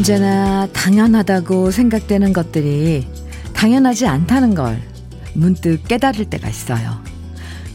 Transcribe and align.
언제나 0.00 0.66
당연하다고 0.72 1.70
생각되는 1.70 2.32
것들이 2.32 3.06
당연하지 3.52 4.06
않다는 4.06 4.54
걸 4.54 4.80
문득 5.34 5.86
깨달을 5.86 6.24
때가 6.24 6.48
있어요. 6.48 6.98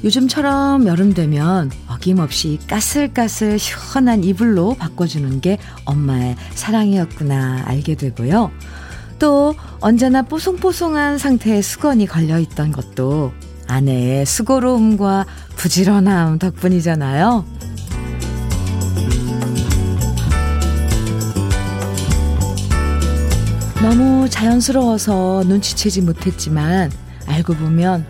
요즘처럼 0.03 0.87
여름 0.87 1.13
되면 1.13 1.69
어김없이 1.87 2.57
까슬까슬 2.67 3.59
시원한 3.59 4.23
이불로 4.23 4.73
바꿔주는 4.73 5.39
게 5.41 5.59
엄마의 5.85 6.35
사랑이었구나 6.55 7.61
알게 7.67 7.93
되고요. 7.93 8.49
또 9.19 9.53
언제나 9.79 10.23
뽀송뽀송한 10.23 11.19
상태의 11.19 11.61
수건이 11.61 12.07
걸려있던 12.07 12.71
것도 12.71 13.33
아내의 13.67 14.25
수고로움과 14.25 15.27
부지런함 15.57 16.39
덕분이잖아요. 16.39 17.45
너무 23.85 24.27
자연스러워서 24.27 25.43
눈치채지 25.45 26.01
못했지만 26.01 26.91
알고 27.27 27.53
보면 27.53 28.03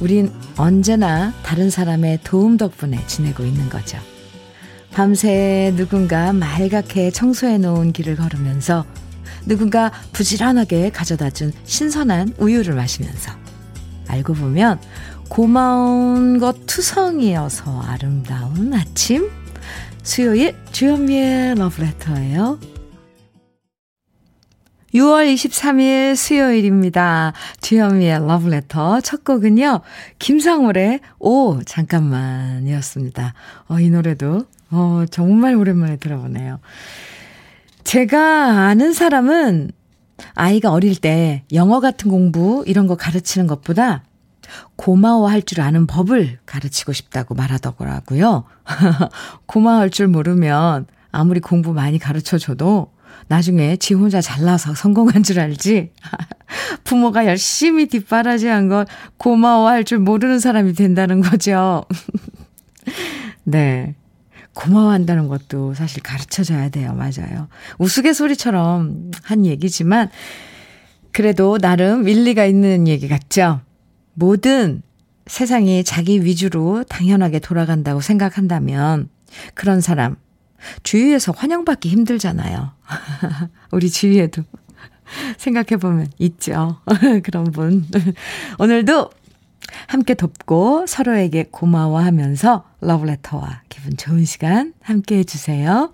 우린 0.00 0.30
언제나 0.56 1.32
다른 1.42 1.68
사람의 1.68 2.20
도움 2.22 2.56
덕분에 2.56 3.04
지내고 3.08 3.42
있는 3.42 3.68
거죠. 3.68 3.98
밤새 4.92 5.74
누군가 5.74 6.32
말갛게 6.32 7.10
청소해 7.10 7.58
놓은 7.58 7.92
길을 7.92 8.14
걸으면서 8.14 8.86
누군가 9.46 9.90
부지런하게 10.12 10.90
가져다 10.90 11.30
준 11.30 11.52
신선한 11.64 12.34
우유를 12.38 12.76
마시면서 12.76 13.32
알고 14.06 14.34
보면 14.34 14.78
고마운 15.28 16.38
것 16.38 16.66
투성이어서 16.66 17.82
아름다운 17.82 18.72
아침 18.74 19.28
수요일 20.04 20.54
주현미의 20.70 21.56
러브레터예요. 21.56 22.69
6월 24.94 25.32
23일 25.32 26.16
수요일입니다. 26.16 27.32
주현미의 27.60 28.26
러브레터 28.26 29.00
첫 29.00 29.22
곡은요. 29.24 29.80
김상월의 30.18 31.00
오 31.20 31.62
잠깐만이었습니다. 31.62 33.34
어, 33.68 33.78
이 33.78 33.88
노래도 33.88 34.46
어, 34.70 35.04
정말 35.10 35.54
오랜만에 35.54 35.96
들어보네요. 35.96 36.58
제가 37.84 38.66
아는 38.66 38.92
사람은 38.92 39.70
아이가 40.34 40.72
어릴 40.72 40.96
때 40.96 41.44
영어 41.52 41.80
같은 41.80 42.10
공부 42.10 42.64
이런 42.66 42.86
거 42.86 42.96
가르치는 42.96 43.46
것보다 43.46 44.02
고마워할 44.74 45.42
줄 45.42 45.60
아는 45.60 45.86
법을 45.86 46.38
가르치고 46.46 46.92
싶다고 46.92 47.34
말하더라고요. 47.36 48.44
고마워할 49.46 49.90
줄 49.90 50.08
모르면 50.08 50.86
아무리 51.12 51.38
공부 51.38 51.72
많이 51.72 52.00
가르쳐 52.00 52.38
줘도 52.38 52.90
나중에 53.30 53.76
지 53.76 53.94
혼자 53.94 54.20
잘나서 54.20 54.74
성공한 54.74 55.22
줄 55.22 55.38
알지? 55.38 55.92
부모가 56.82 57.26
열심히 57.26 57.86
뒷바라지한 57.86 58.66
걸 58.68 58.86
고마워할 59.18 59.84
줄 59.84 60.00
모르는 60.00 60.40
사람이 60.40 60.72
된다는 60.72 61.20
거죠. 61.20 61.84
네. 63.44 63.94
고마워한다는 64.54 65.28
것도 65.28 65.74
사실 65.74 66.02
가르쳐 66.02 66.42
줘야 66.42 66.70
돼요. 66.70 66.92
맞아요. 66.92 67.46
우스갯소리처럼 67.78 69.12
한 69.22 69.46
얘기지만, 69.46 70.10
그래도 71.12 71.56
나름 71.58 72.08
일리가 72.08 72.44
있는 72.44 72.88
얘기 72.88 73.06
같죠? 73.06 73.60
모든 74.14 74.82
세상이 75.28 75.84
자기 75.84 76.24
위주로 76.24 76.82
당연하게 76.82 77.38
돌아간다고 77.38 78.00
생각한다면, 78.00 79.08
그런 79.54 79.80
사람, 79.80 80.16
주위에서 80.82 81.32
환영받기 81.32 81.88
힘들잖아요. 81.88 82.72
우리 83.72 83.90
주위에도 83.90 84.42
생각해보면 85.38 86.08
있죠. 86.18 86.80
그런 87.22 87.44
분. 87.44 87.86
오늘도 88.58 89.10
함께 89.86 90.14
돕고 90.14 90.86
서로에게 90.86 91.46
고마워하면서 91.50 92.64
러브레터와 92.80 93.62
기분 93.68 93.96
좋은 93.96 94.24
시간 94.24 94.72
함께 94.82 95.18
해주세요. 95.18 95.92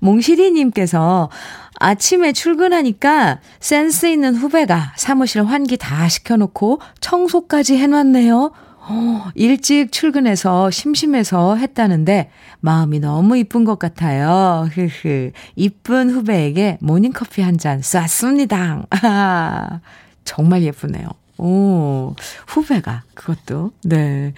몽실이님께서 0.00 1.30
아침에 1.78 2.32
출근하니까 2.32 3.40
센스 3.60 4.06
있는 4.06 4.34
후배가 4.34 4.92
사무실 4.96 5.44
환기 5.44 5.76
다 5.76 6.08
시켜놓고 6.08 6.80
청소까지 7.00 7.76
해놨네요. 7.76 8.52
어, 8.86 9.30
일찍 9.34 9.92
출근해서 9.92 10.70
심심해서 10.70 11.56
했다는데 11.56 12.30
마음이 12.60 13.00
너무 13.00 13.36
이쁜 13.38 13.64
것 13.64 13.78
같아요. 13.78 14.68
흐흐. 14.72 15.30
이쁜 15.56 16.10
후배에게 16.10 16.78
모닝커피 16.80 17.40
한 17.42 17.56
잔 17.58 17.80
쐈습니다. 17.82 18.86
아, 18.90 19.80
정말 20.24 20.62
예쁘네요. 20.62 21.06
오, 21.38 22.14
후배가 22.46 23.04
그것도 23.14 23.72
네. 23.84 24.34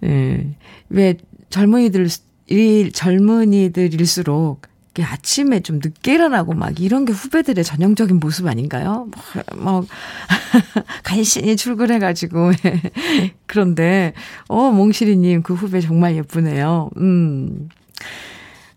네. 0.00 0.46
왜 0.88 1.14
젊은이들 1.50 2.08
일 2.48 2.92
젊은이들일수록 2.92 4.62
아침에 4.98 5.60
좀 5.60 5.76
늦게 5.76 6.14
일어나고 6.14 6.52
막 6.54 6.80
이런 6.80 7.04
게 7.04 7.12
후배들의 7.12 7.62
전형적인 7.62 8.18
모습 8.18 8.46
아닌가요? 8.46 9.08
뭐, 9.54 9.54
뭐 9.56 9.86
간신히 11.04 11.56
출근해가지고. 11.56 12.52
그런데, 13.46 14.12
어, 14.48 14.70
몽실이님, 14.70 15.42
그 15.42 15.54
후배 15.54 15.80
정말 15.80 16.16
예쁘네요. 16.16 16.90
음. 16.96 17.68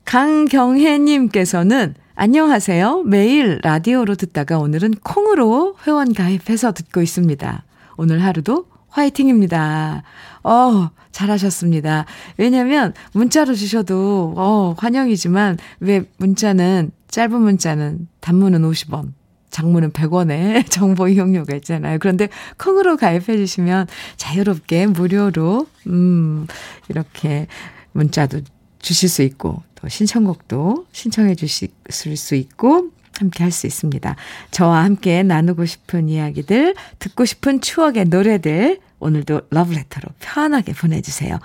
강경혜님께서는 0.05 1.95
안녕하세요. 2.15 3.03
매일 3.03 3.59
라디오로 3.63 4.13
듣다가 4.15 4.59
오늘은 4.59 4.95
콩으로 5.03 5.77
회원 5.87 6.13
가입해서 6.13 6.73
듣고 6.73 7.01
있습니다. 7.01 7.63
오늘 7.97 8.23
하루도 8.23 8.67
화이팅입니다. 8.93 10.03
어, 10.43 10.89
잘하셨습니다. 11.11 12.05
왜냐면 12.37 12.93
문자로 13.13 13.53
주셔도 13.55 14.33
어, 14.37 14.75
환영이지만 14.77 15.57
왜 15.79 16.03
문자는 16.17 16.91
짧은 17.09 17.41
문자는 17.41 18.07
단문은 18.21 18.61
50원, 18.61 19.13
장문은 19.49 19.91
100원에 19.91 20.65
정보 20.69 21.07
이용료가 21.07 21.55
있잖아요. 21.57 21.97
그런데 21.99 22.29
콩으로 22.57 22.97
가입해 22.97 23.37
주시면 23.37 23.87
자유롭게 24.17 24.87
무료로 24.87 25.67
음, 25.87 26.47
이렇게 26.89 27.47
문자도 27.91 28.41
주실 28.79 29.09
수 29.09 29.21
있고 29.21 29.63
또 29.75 29.87
신청곡도 29.87 30.87
신청해 30.91 31.35
주실 31.35 31.69
수 31.89 32.35
있고 32.35 32.89
함께 33.19 33.43
할 33.43 33.51
수 33.51 33.67
있습니다. 33.67 34.15
저와 34.51 34.83
함께 34.83 35.23
나누고 35.23 35.65
싶은 35.65 36.09
이야기들, 36.09 36.75
듣고 36.99 37.25
싶은 37.25 37.61
추억의 37.61 38.05
노래들 38.05 38.79
오늘도 38.99 39.41
러브레터로 39.49 40.13
편하게 40.19 40.73
보내주세요. 40.73 41.37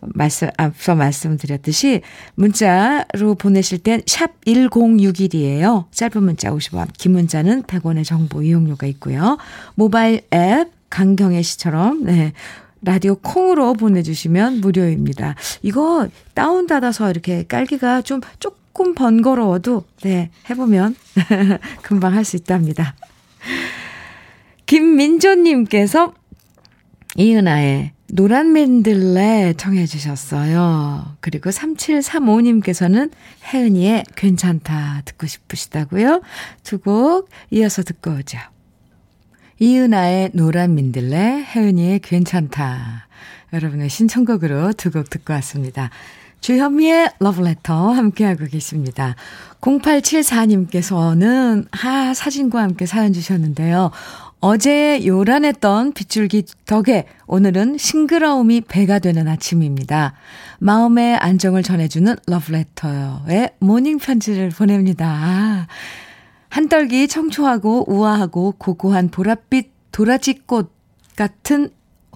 말씀, 0.00 0.48
앞서 0.56 0.94
말씀드렸듯이 0.94 2.02
문자로 2.34 3.36
보내실 3.38 3.78
땐 3.78 4.02
샵 4.06 4.44
1061이에요. 4.44 5.90
짧은 5.92 6.22
문자 6.22 6.50
50원, 6.50 6.88
긴 6.98 7.12
문자는 7.12 7.62
100원의 7.62 8.04
정보 8.04 8.42
이용료가 8.42 8.86
있고요. 8.88 9.38
모바일 9.76 10.22
앱 10.32 10.70
강경혜 10.90 11.42
씨처럼 11.42 12.04
네. 12.04 12.32
라디오 12.82 13.14
콩으로 13.14 13.72
보내주시면 13.74 14.60
무료입니다. 14.60 15.36
이거 15.62 16.08
다운받아서 16.34 17.10
이렇게 17.10 17.44
깔기가 17.44 18.02
좀 18.02 18.20
조금 18.74 18.92
번거로워도, 18.96 19.84
네, 20.02 20.30
해보면 20.50 20.96
금방 21.82 22.12
할 22.12 22.24
수 22.24 22.34
있답니다. 22.34 22.96
김민조님께서 24.66 26.12
이은아의 27.16 27.92
노란 28.08 28.52
맨들레 28.52 29.54
청해 29.58 29.86
주셨어요. 29.86 31.16
그리고 31.20 31.50
3735님께서는 31.50 33.12
혜은이의 33.52 34.06
괜찮다 34.16 35.02
듣고 35.04 35.28
싶으시다고요? 35.28 36.20
두 36.64 36.78
곡 36.80 37.28
이어서 37.52 37.84
듣고 37.84 38.10
오죠. 38.10 38.38
이은아의 39.60 40.30
노란 40.34 40.74
민들레, 40.74 41.44
혜은이의 41.54 42.00
괜찮다. 42.00 43.06
여러분의 43.52 43.88
신청곡으로 43.88 44.72
두 44.72 44.90
곡 44.90 45.10
듣고 45.10 45.32
왔습니다. 45.34 45.90
주현미의 46.44 47.12
러브레터 47.20 47.92
함께하고 47.92 48.44
계십니다. 48.44 49.16
0874님께서는 49.62 51.66
하 51.72 52.12
사진과 52.12 52.60
함께 52.60 52.84
사연 52.84 53.14
주셨는데요. 53.14 53.90
어제 54.40 55.06
요란했던 55.06 55.94
빗줄기 55.94 56.44
덕에 56.66 57.06
오늘은 57.26 57.78
싱그러움이 57.78 58.60
배가 58.68 58.98
되는 58.98 59.26
아침입니다. 59.26 60.12
마음의 60.58 61.16
안정을 61.16 61.62
전해주는 61.62 62.14
러브레터의 62.26 63.54
모닝 63.60 63.96
편지를 63.96 64.50
보냅니다. 64.50 65.66
한떨기 66.50 67.08
청초하고 67.08 67.90
우아하고 67.90 68.56
고고한 68.58 69.10
보랏빛 69.10 69.68
도라지꽃 69.92 70.70
같은 71.16 71.70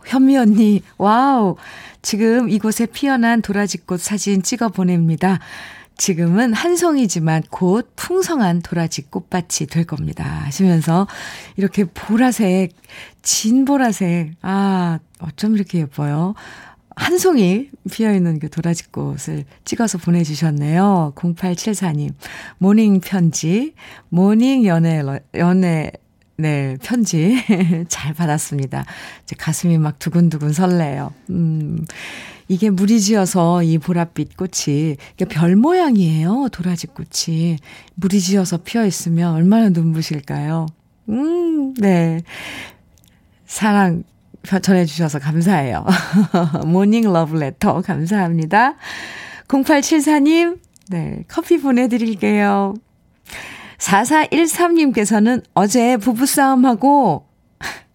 현미 0.06 0.36
언니, 0.36 0.82
와우! 0.98 1.56
지금 2.02 2.48
이곳에 2.48 2.86
피어난 2.86 3.42
도라지꽃 3.42 4.00
사진 4.00 4.42
찍어 4.42 4.68
보냅니다. 4.68 5.40
지금은 5.98 6.54
한 6.54 6.76
송이지만 6.76 7.42
곧 7.50 7.92
풍성한 7.96 8.62
도라지 8.62 9.02
꽃밭이 9.10 9.66
될 9.68 9.84
겁니다. 9.84 10.24
하시면서 10.44 11.08
이렇게 11.56 11.84
보라색, 11.84 12.72
진 13.22 13.64
보라색, 13.64 14.34
아, 14.42 15.00
어쩜 15.18 15.56
이렇게 15.56 15.80
예뻐요. 15.80 16.34
한 16.94 17.18
송이 17.18 17.70
피어있는 17.90 18.38
그 18.40 18.48
도라지 18.48 18.90
꽃을 18.90 19.44
찍어서 19.64 19.98
보내주셨네요. 19.98 21.12
0874님. 21.14 22.12
모닝 22.58 23.00
편지, 23.00 23.74
모닝 24.08 24.64
연애, 24.66 25.02
연애, 25.34 25.92
네, 26.40 26.76
편지 26.80 27.36
잘 27.88 28.14
받았습니다. 28.14 28.84
이제 29.24 29.34
가슴이 29.36 29.76
막 29.76 29.98
두근두근 29.98 30.52
설레요. 30.52 31.12
음, 31.30 31.84
이게 32.46 32.70
무리 32.70 33.00
지어서 33.00 33.64
이 33.64 33.76
보랏빛 33.78 34.36
꽃이 34.36 34.96
별 35.28 35.56
모양이에요. 35.56 36.48
도라지 36.52 36.86
꽃이 36.86 37.56
무리 37.96 38.20
지어서 38.20 38.58
피어 38.58 38.86
있으면 38.86 39.34
얼마나 39.34 39.68
눈부실까요? 39.70 40.66
음, 41.08 41.74
네. 41.74 42.22
사랑 43.44 44.04
전해주셔서 44.62 45.18
감사해요. 45.18 45.84
모닝 46.66 47.12
러브레터 47.12 47.82
감사합니다. 47.82 48.76
0874님, 49.48 50.60
네, 50.90 51.24
커피 51.26 51.58
보내드릴게요. 51.58 52.74
4413님께서는 53.78 55.42
어제 55.54 55.96
부부싸움하고 55.96 57.26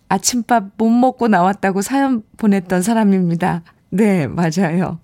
아침밥 0.09 0.71
못 0.77 0.89
먹고 0.89 1.27
나왔다고 1.27 1.81
사연 1.81 2.23
보냈던 2.37 2.81
사람입니다. 2.81 3.63
네, 3.89 4.27
맞아요. 4.27 4.99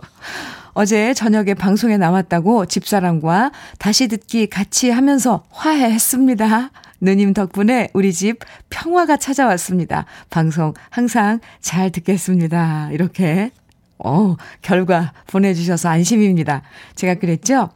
어제 0.74 1.14
저녁에 1.14 1.54
방송에 1.54 1.98
나왔다고 1.98 2.66
집사람과 2.66 3.52
다시 3.80 4.08
듣기 4.08 4.48
같이 4.48 4.90
하면서 4.90 5.44
화해했습니다. 5.50 6.72
누님 7.02 7.34
덕분에 7.34 7.90
우리 7.94 8.14
집 8.14 8.40
평화가 8.70 9.18
찾아왔습니다. 9.18 10.06
방송 10.30 10.74
항상 10.90 11.40
잘 11.60 11.92
듣겠습니다. 11.92 12.90
이렇게, 12.92 13.52
어, 13.98 14.36
결과 14.62 15.14
보내주셔서 15.28 15.90
안심입니다. 15.90 16.62
제가 16.96 17.16
그랬죠? 17.16 17.70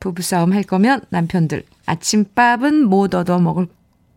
부부싸움 0.00 0.52
할 0.52 0.62
거면 0.62 1.02
남편들 1.10 1.64
아침밥은 1.86 2.84
못 2.88 3.14
얻어 3.14 3.38
먹을 3.38 3.66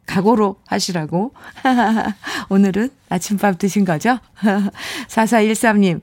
각오로 0.06 0.58
하시라고. 0.68 1.34
오늘은 2.50 2.90
아침밥 3.10 3.58
드신 3.58 3.86
거죠? 3.86 4.20
4413님, 5.10 6.02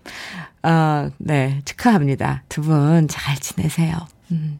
어, 0.64 1.10
네, 1.18 1.60
축하합니다. 1.64 2.42
두 2.48 2.62
분 2.62 3.06
잘 3.08 3.36
지내세요. 3.38 3.96
음. 4.32 4.58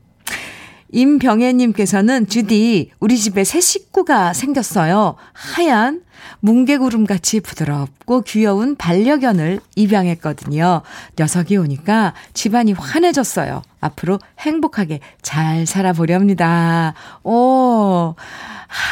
임병혜님께서는 0.92 2.28
주디, 2.28 2.92
우리 3.00 3.18
집에 3.18 3.44
새 3.44 3.60
식구가 3.60 4.32
생겼어요. 4.34 5.16
하얀 5.32 6.02
뭉게구름 6.40 7.06
같이 7.06 7.40
부드럽고 7.40 8.22
귀여운 8.22 8.76
반려견을 8.76 9.60
입양했거든요. 9.74 10.82
녀석이 11.18 11.56
오니까 11.56 12.14
집안이 12.34 12.72
환해졌어요. 12.74 13.62
앞으로 13.80 14.18
행복하게 14.38 15.00
잘 15.22 15.66
살아보렵니다. 15.66 16.94
오, 17.24 18.14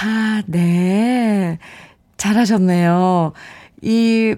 아, 0.02 0.42
네. 0.46 1.58
잘하셨네요. 2.16 3.32
이, 3.82 4.34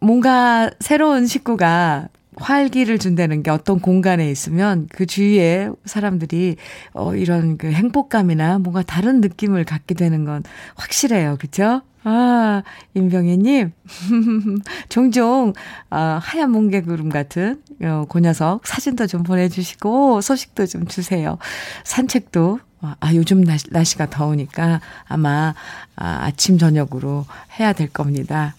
뭔가 0.00 0.70
새로운 0.80 1.26
식구가 1.26 2.08
활기를 2.36 2.98
준다는 2.98 3.42
게 3.42 3.50
어떤 3.50 3.80
공간에 3.80 4.30
있으면 4.30 4.88
그 4.92 5.06
주위에 5.06 5.70
사람들이 5.84 6.56
어 6.92 7.14
이런 7.14 7.56
그 7.56 7.70
행복감이나 7.72 8.58
뭔가 8.58 8.82
다른 8.82 9.20
느낌을 9.20 9.64
갖게 9.64 9.94
되는 9.94 10.24
건 10.24 10.42
확실해요. 10.74 11.36
그쵸? 11.40 11.82
아, 12.08 12.62
임병희 12.94 13.38
님. 13.38 13.72
종종, 14.88 15.54
아, 15.90 16.20
하얀 16.22 16.52
뭉게 16.52 16.82
구름 16.82 17.08
같은, 17.08 17.60
어, 17.82 18.04
그 18.08 18.20
녀석 18.20 18.64
사진도 18.64 19.08
좀 19.08 19.24
보내 19.24 19.48
주시고, 19.48 20.20
소식도 20.20 20.66
좀 20.66 20.86
주세요. 20.86 21.36
산책도, 21.82 22.60
아, 23.00 23.14
요즘 23.14 23.42
날씨, 23.42 23.66
날씨가 23.70 24.10
더우니까 24.10 24.80
아마, 25.04 25.54
아, 25.96 26.18
아침, 26.24 26.58
저녁으로 26.58 27.26
해야 27.58 27.72
될 27.72 27.88
겁니다. 27.88 28.54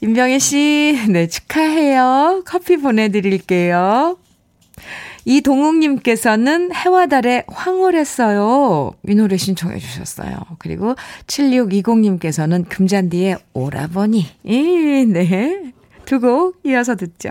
임병희 0.00 0.40
씨, 0.40 1.06
네, 1.08 1.26
축하해요. 1.26 2.42
커피 2.46 2.76
보내드릴게요. 2.76 4.18
이동욱님께서는 5.24 6.72
해와 6.74 7.06
달에 7.06 7.44
황홀했어요. 7.48 8.94
이 9.08 9.14
노래 9.14 9.36
신청해 9.36 9.78
주셨어요. 9.78 10.38
그리고 10.58 10.94
7620님께서는 11.26 12.68
금잔디의 12.68 13.38
오라버니. 13.52 14.26
이, 14.44 15.04
네. 15.08 15.72
두 16.04 16.20
곡 16.20 16.60
이어서 16.64 16.94
듣죠. 16.94 17.30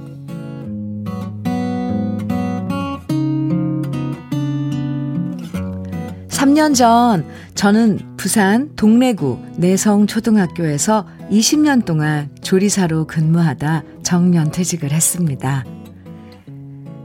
3년 6.41 6.73
전 6.73 7.23
저는 7.53 8.17
부산 8.17 8.75
동래구 8.75 9.37
내성초등학교에서 9.57 11.05
20년 11.29 11.85
동안 11.85 12.35
조리사로 12.41 13.05
근무하다 13.05 13.83
정년퇴직을 14.01 14.91
했습니다. 14.91 15.63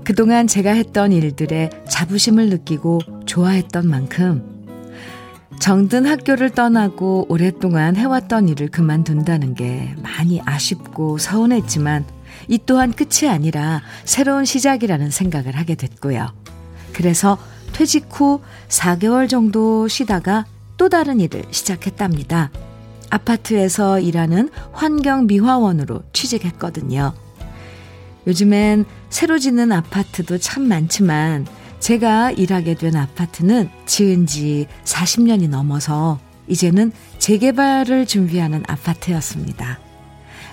그동안 0.05 0.47
제가 0.47 0.71
했던 0.71 1.13
일들에 1.13 1.69
자부심을 1.87 2.49
느끼고 2.49 3.01
좋아했던 3.27 3.87
만큼 3.87 4.65
정든 5.61 6.07
학교를 6.07 6.49
떠나고 6.49 7.27
오랫동안 7.29 7.95
해왔던 7.95 8.49
일을 8.49 8.69
그만둔다는 8.69 9.53
게 9.53 9.95
많이 10.03 10.41
아쉽고 10.47 11.19
서운했지만 11.19 12.07
이 12.49 12.59
또한 12.65 12.91
끝이 12.91 13.31
아니라 13.31 13.83
새로운 14.07 14.47
시작이라는 14.47 15.11
생각을 15.11 15.57
하게 15.57 15.75
됐고요. 15.75 16.33
그래서 16.95 17.37
퇴직 17.73 18.07
후 18.11 18.41
4개월 18.69 19.29
정도 19.29 19.89
쉬다가 19.89 20.45
또 20.77 20.89
다른 20.89 21.21
일을 21.21 21.45
시작했답니다. 21.51 22.51
아파트에서 23.11 24.01
일하는 24.01 24.51
환경미화원으로 24.73 26.03
취직했거든요. 26.13 27.15
요즘엔 28.27 28.85
새로 29.09 29.39
짓는 29.39 29.71
아파트도 29.73 30.39
참 30.39 30.65
많지만 30.65 31.47
제가 31.79 32.33
일하게 32.33 32.75
된 32.75 32.97
아파트는 32.97 33.71
지은 33.87 34.27
지 34.27 34.67
40년이 34.85 35.49
넘어서 35.49 36.19
이제는 36.49 36.93
재개발을 37.19 38.07
준비하는 38.07 38.65
아파트였습니다. 38.67 39.79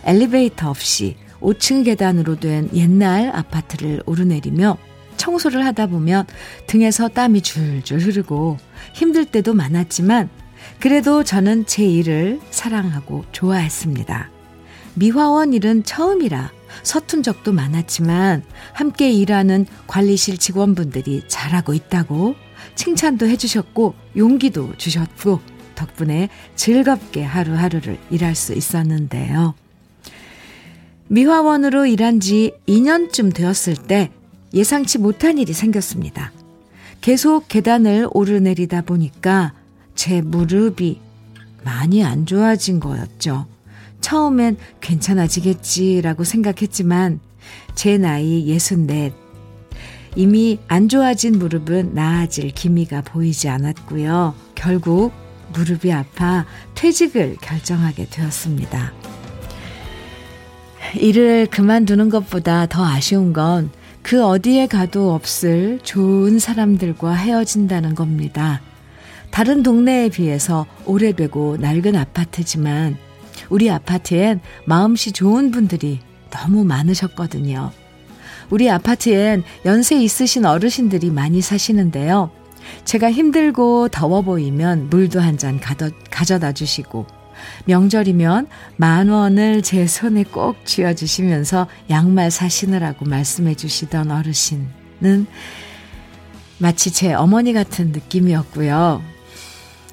엘리베이터 0.06 0.70
없이 0.70 1.16
5층 1.42 1.86
계단으로 1.86 2.40
된 2.40 2.70
옛날 2.74 3.32
아파트를 3.34 4.04
오르내리며 4.06 4.78
청소를 5.18 5.66
하다 5.66 5.88
보면 5.88 6.26
등에서 6.68 7.08
땀이 7.08 7.42
줄줄 7.42 8.00
흐르고 8.00 8.58
힘들 8.94 9.26
때도 9.26 9.54
많았지만 9.54 10.30
그래도 10.80 11.24
저는 11.24 11.66
제 11.66 11.86
일을 11.86 12.40
사랑하고 12.52 13.26
좋아했습니다. 13.32 14.30
미화원 14.96 15.54
일은 15.54 15.84
처음이라 15.84 16.52
서툰 16.84 17.24
적도 17.24 17.52
많았지만 17.52 18.44
함께 18.74 19.12
일하는 19.12 19.66
관리실 19.88 20.38
직원분들이 20.38 21.24
잘하고 21.28 21.74
있다고 21.74 22.36
칭찬도 22.76 23.28
해주셨고 23.28 23.94
용기도 24.18 24.76
주셨고 24.78 25.42
덕분에 25.76 26.30
즐겁게 26.56 27.24
하루하루를 27.24 27.98
일할 28.10 28.36
수 28.36 28.54
있었는데요. 28.54 29.56
미화원으로 31.08 31.86
일한 31.86 32.20
지 32.20 32.54
2년쯤 32.68 33.34
되었을 33.34 33.76
때 33.76 34.12
예상치 34.54 35.00
못한 35.00 35.38
일이 35.38 35.54
생겼습니다. 35.54 36.32
계속 37.02 37.48
계단을 37.48 38.08
오르내리다 38.12 38.84
보니까 38.84 39.54
제 39.96 40.22
무릎이 40.22 41.00
많이 41.64 42.04
안 42.04 42.26
좋아진 42.26 42.80
거였죠. 42.80 43.48
처음엔 44.02 44.58
괜찮아지겠지라고 44.82 46.24
생각했지만 46.24 47.20
제 47.74 47.98
나이 47.98 48.50
64. 48.54 49.10
이미 50.16 50.60
안 50.68 50.90
좋아진 50.90 51.40
무릎은 51.40 51.94
나아질 51.94 52.52
기미가 52.52 53.02
보이지 53.02 53.50
않았고요. 53.50 54.36
결국 54.54 55.12
무릎이 55.54 55.92
아파 55.92 56.46
퇴직을 56.76 57.38
결정하게 57.42 58.08
되었습니다. 58.10 58.94
일을 61.00 61.48
그만두는 61.48 62.10
것보다 62.10 62.68
더 62.68 62.86
아쉬운 62.86 63.34
건 63.34 63.72
그 64.04 64.24
어디에 64.24 64.68
가도 64.68 65.14
없을 65.14 65.80
좋은 65.82 66.38
사람들과 66.38 67.14
헤어진다는 67.14 67.96
겁니다. 67.96 68.62
다른 69.32 69.64
동네에 69.64 70.10
비해서 70.10 70.66
오래되고 70.86 71.58
낡은 71.58 71.96
아파트지만 71.96 72.98
우리 73.50 73.72
아파트엔 73.72 74.42
마음씨 74.66 75.12
좋은 75.14 75.52
분들이 75.52 76.00
너무 76.30 76.64
많으셨거든요. 76.66 77.72
우리 78.50 78.70
아파트엔 78.70 79.44
연세 79.66 79.96
있으신 80.02 80.46
어르신들이 80.46 81.10
많이 81.10 81.42
사시는데요. 81.42 82.30
제가 82.86 83.12
힘들고 83.12 83.90
더워 83.90 84.22
보이면 84.22 84.90
물도 84.90 85.20
한 85.20 85.38
잔 85.38 85.60
가져다 86.12 86.52
주시고 86.52 87.06
명절이면 87.66 88.48
만 88.78 89.10
원을 89.10 89.62
제 89.62 89.88
손에 89.88 90.24
꼭 90.24 90.66
쥐어주시면서 90.66 91.68
양말 91.90 92.32
사시느라고 92.32 93.06
말씀해 93.06 93.56
주시던 93.56 94.12
어르신은 94.12 95.28
마치 96.60 96.92
제 96.92 97.14
어머니 97.14 97.54
같은 97.54 97.92
느낌이었고요. 97.92 99.02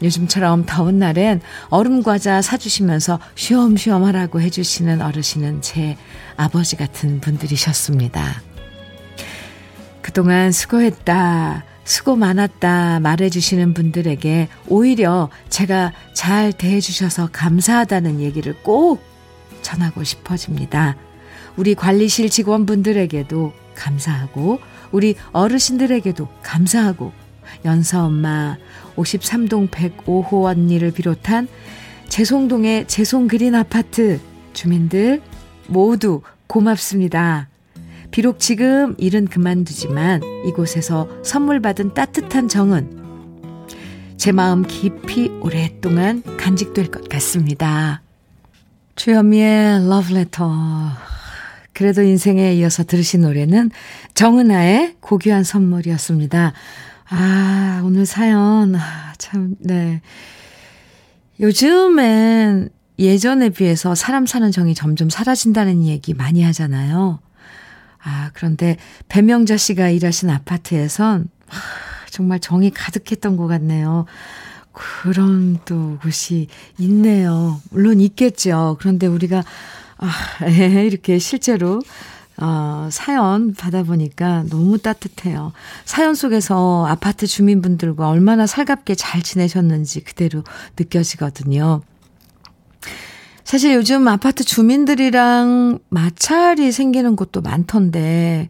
요즘처럼 0.03 0.65
더운 0.67 0.99
날엔 0.99 1.41
얼음 1.69 2.03
과자 2.03 2.41
사주시면서 2.41 3.21
쉬엄쉬엄 3.35 4.05
하라고 4.05 4.41
해주시는 4.41 5.03
어르신은 5.03 5.63
제 5.63 5.97
아버지 6.37 6.77
같은 6.77 7.21
분들이셨습니다. 7.21 8.43
그동안 10.01 10.53
수고했다. 10.53 11.65
수고 11.91 12.15
많았다 12.15 13.01
말해주시는 13.01 13.75
분들에게 13.75 14.49
오히려 14.69 15.29
제가 15.49 15.93
잘 16.15 16.53
대해주셔서 16.53 17.31
감사하다는 17.33 18.21
얘기를 18.21 18.55
꼭 18.63 19.03
전하고 19.63 20.05
싶어집니다. 20.05 20.97
우리 21.57 21.75
관리실 21.75 22.31
직원분들에게도 22.31 23.53
감사하고, 23.75 24.61
우리 24.93 25.17
어르신들에게도 25.33 26.29
감사하고, 26.45 27.13
연서 27.65 28.05
엄마, 28.05 28.57
53동 28.95 29.69
105호 29.69 30.45
언니를 30.45 30.93
비롯한 30.93 31.49
재송동의 32.09 32.87
재송 32.87 33.27
그린 33.27 33.57
아파트 33.57 34.21
주민들 34.53 35.21
모두 35.67 36.23
고맙습니다. 36.47 37.49
비록 38.11 38.41
지금 38.41 38.95
일은 38.99 39.27
그만두지만 39.27 40.21
이곳에서 40.47 41.09
선물 41.23 41.61
받은 41.61 41.95
따뜻한 41.95 42.49
정은 42.49 42.99
제 44.17 44.33
마음 44.33 44.63
깊이 44.63 45.29
오랫동안 45.41 46.23
간직될 46.37 46.91
것 46.91 47.09
같습니다. 47.09 48.03
주현미의 48.97 49.89
러브레터. 49.89 50.51
그래도 51.73 52.03
인생에 52.03 52.53
이어서 52.55 52.85
들으신 52.85 53.23
노래는 53.23 53.71
정은아의 54.15 54.97
고귀한 55.01 55.45
선물이었습니다. 55.45 56.53
아, 57.09 57.83
오늘 57.85 58.05
사연, 58.05 58.75
아, 58.75 59.15
참, 59.17 59.55
네. 59.61 60.03
요즘엔 61.41 62.69
예전에 62.99 63.49
비해서 63.49 63.95
사람 63.95 64.27
사는 64.27 64.51
정이 64.53 64.75
점점 64.75 65.09
사라진다는 65.09 65.85
얘기 65.87 66.13
많이 66.13 66.43
하잖아요. 66.43 67.21
아, 68.03 68.31
그런데 68.35 68.77
배명자 69.09 69.57
씨가 69.57 69.91
일하신 69.91 70.31
아파트에선 70.31 71.29
아, 71.49 71.55
정말 72.11 72.41
정이 72.41 72.71
가득했던 72.71 73.37
것 73.37 73.47
같네요. 73.47 74.07
그런 74.73 75.59
또 75.65 75.99
곳이 76.03 76.47
있네요. 76.79 77.61
물론 77.71 78.01
있겠죠. 78.01 78.77
그런데 78.81 79.07
우리가 79.07 79.43
아, 79.99 80.47
이렇게 80.47 81.19
실제로 81.19 81.83
어, 82.39 82.89
사연 82.91 83.53
받아보니까 83.53 84.45
너무 84.49 84.79
따뜻해요. 84.79 85.53
사연 85.85 86.15
속에서 86.15 86.87
아파트 86.87 87.27
주민분들과 87.27 88.09
얼마나 88.09 88.47
살갑게 88.47 88.95
잘 88.95 89.21
지내셨는지 89.21 90.01
그대로 90.01 90.43
느껴지거든요. 90.79 91.83
사실 93.45 93.75
요즘 93.75 94.07
아파트 94.09 94.45
주민들이랑 94.45 95.79
마찰이 95.89 96.73
생기는 96.73 97.17
곳도 97.17 97.41
많던데, 97.41 98.49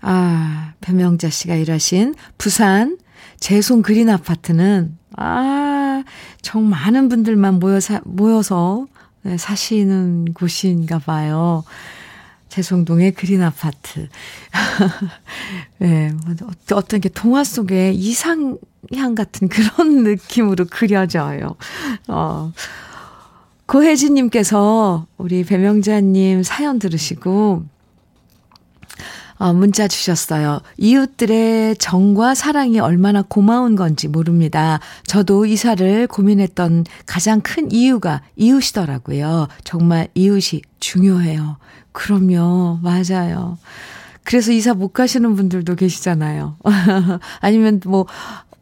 아, 0.00 0.72
배명자 0.80 1.28
씨가 1.28 1.56
일하신 1.56 2.14
부산 2.38 2.98
재송 3.40 3.82
그린 3.82 4.08
아파트는, 4.10 4.96
아, 5.16 6.02
정 6.42 6.68
많은 6.68 7.08
분들만 7.08 7.58
모여 7.58 7.80
사, 7.80 8.00
모여서 8.04 8.86
네, 9.22 9.36
사시는 9.36 10.32
곳인가 10.32 10.98
봐요. 10.98 11.64
재송동의 12.48 13.12
그린 13.12 13.42
아파트. 13.42 14.08
네, 15.78 16.12
어떤 16.72 17.00
게 17.00 17.08
동화 17.08 17.44
속의 17.44 17.94
이상향 17.94 19.14
같은 19.14 19.48
그런 19.48 20.02
느낌으로 20.04 20.64
그려져요. 20.70 21.56
어. 22.08 22.52
고혜진님께서 23.68 25.06
우리 25.18 25.44
배명자님 25.44 26.42
사연 26.42 26.78
들으시고, 26.78 27.64
어, 29.36 29.52
문자 29.52 29.86
주셨어요. 29.86 30.60
이웃들의 30.78 31.76
정과 31.76 32.34
사랑이 32.34 32.80
얼마나 32.80 33.22
고마운 33.22 33.76
건지 33.76 34.08
모릅니다. 34.08 34.80
저도 35.04 35.44
이사를 35.44 36.06
고민했던 36.06 36.86
가장 37.04 37.42
큰 37.42 37.70
이유가 37.70 38.22
이웃이더라고요. 38.36 39.48
정말 39.64 40.08
이웃이 40.14 40.62
중요해요. 40.80 41.58
그럼요. 41.92 42.80
맞아요. 42.82 43.58
그래서 44.24 44.50
이사 44.50 44.72
못 44.72 44.94
가시는 44.94 45.36
분들도 45.36 45.74
계시잖아요. 45.76 46.56
아니면 47.40 47.80
뭐, 47.84 48.06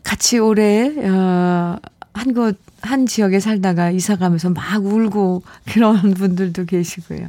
같이 0.03 0.41
오래, 0.41 0.93
어, 1.09 1.77
한 2.13 2.35
곳, 2.35 2.59
한 2.87 3.07
지역에 3.07 3.41
살다가 3.41 3.91
이사 3.91 4.17
가면서 4.17 4.51
막 4.51 4.85
울고 4.85 5.43
그런 5.73 6.15
분들도 6.15 6.65
계시고요. 6.65 7.27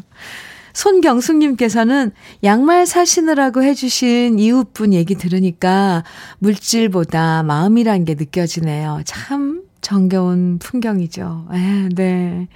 손경숙님께서는 0.74 2.12
양말 2.44 2.86
사시느라고 2.86 3.64
해주신 3.64 4.38
이웃분 4.38 4.94
얘기 4.94 5.16
들으니까 5.16 6.04
물질보다 6.38 7.42
마음이란 7.44 8.06
게 8.06 8.14
느껴지네요. 8.14 9.02
참 9.04 9.64
정겨운 9.82 10.60
풍경이죠. 10.60 11.48
에, 11.52 11.90
네. 11.96 12.48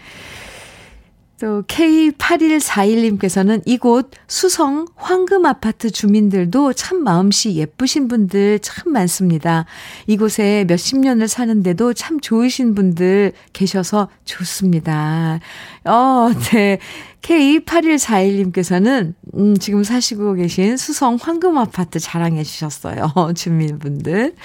또 1.41 1.63
K8141님께서는 1.63 3.63
이곳 3.65 4.11
수성 4.27 4.85
황금 4.95 5.47
아파트 5.47 5.89
주민들도 5.89 6.73
참 6.73 7.03
마음씨 7.03 7.55
예쁘신 7.55 8.07
분들 8.07 8.59
참 8.59 8.93
많습니다. 8.93 9.65
이곳에 10.05 10.65
몇십 10.67 10.99
년을 10.99 11.27
사는데도 11.27 11.95
참 11.95 12.19
좋으신 12.19 12.75
분들 12.75 13.31
계셔서 13.53 14.09
좋습니다. 14.25 15.39
어, 15.85 16.29
네. 16.51 16.77
K8141님께서는 17.23 19.15
음, 19.33 19.57
지금 19.57 19.83
사시고 19.83 20.35
계신 20.35 20.77
수성 20.77 21.17
황금 21.19 21.57
아파트 21.57 21.97
자랑해 21.97 22.43
주셨어요. 22.43 23.11
주민분들. 23.33 24.35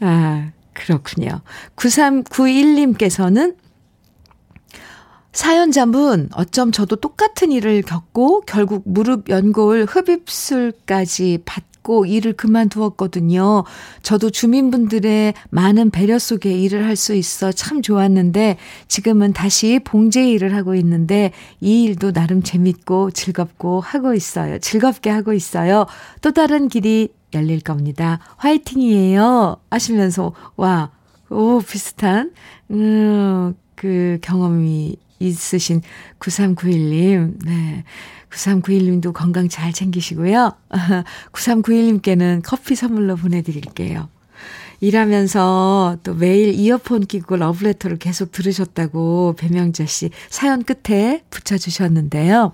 아, 0.00 0.48
그렇군요. 0.72 1.42
9391님께서는 1.76 3.54
사연자분, 5.34 6.28
어쩜 6.34 6.70
저도 6.70 6.96
똑같은 6.96 7.50
일을 7.50 7.82
겪고 7.82 8.42
결국 8.42 8.84
무릎 8.86 9.28
연골 9.28 9.84
흡입술까지 9.88 11.40
받고 11.44 12.06
일을 12.06 12.34
그만두었거든요. 12.34 13.64
저도 14.02 14.30
주민분들의 14.30 15.34
많은 15.50 15.90
배려 15.90 16.20
속에 16.20 16.52
일을 16.52 16.84
할 16.86 16.94
수 16.94 17.14
있어 17.14 17.50
참 17.50 17.82
좋았는데 17.82 18.58
지금은 18.86 19.32
다시 19.32 19.80
봉제 19.82 20.30
일을 20.30 20.54
하고 20.54 20.76
있는데 20.76 21.32
이 21.60 21.82
일도 21.82 22.12
나름 22.12 22.44
재밌고 22.44 23.10
즐겁고 23.10 23.80
하고 23.80 24.14
있어요. 24.14 24.60
즐겁게 24.60 25.10
하고 25.10 25.32
있어요. 25.32 25.86
또 26.22 26.30
다른 26.30 26.68
길이 26.68 27.08
열릴 27.34 27.60
겁니다. 27.60 28.20
화이팅이에요. 28.36 29.56
하시면서, 29.68 30.32
와, 30.56 30.92
오, 31.28 31.58
비슷한, 31.58 32.30
음, 32.70 33.56
그 33.74 34.18
경험이 34.22 34.96
있으신 35.18 35.82
9391님, 36.18 37.44
네. 37.44 37.84
9391님도 38.30 39.12
건강 39.12 39.48
잘 39.48 39.72
챙기시고요. 39.72 40.52
9391님께는 41.32 42.42
커피 42.44 42.74
선물로 42.74 43.16
보내드릴게요. 43.16 44.08
일하면서 44.80 45.98
또 46.02 46.14
매일 46.14 46.52
이어폰 46.52 47.06
끼고 47.06 47.36
러브레터를 47.36 47.98
계속 47.98 48.32
들으셨다고 48.32 49.36
배명자 49.38 49.86
씨 49.86 50.10
사연 50.28 50.62
끝에 50.62 51.22
붙여주셨는데요. 51.30 52.52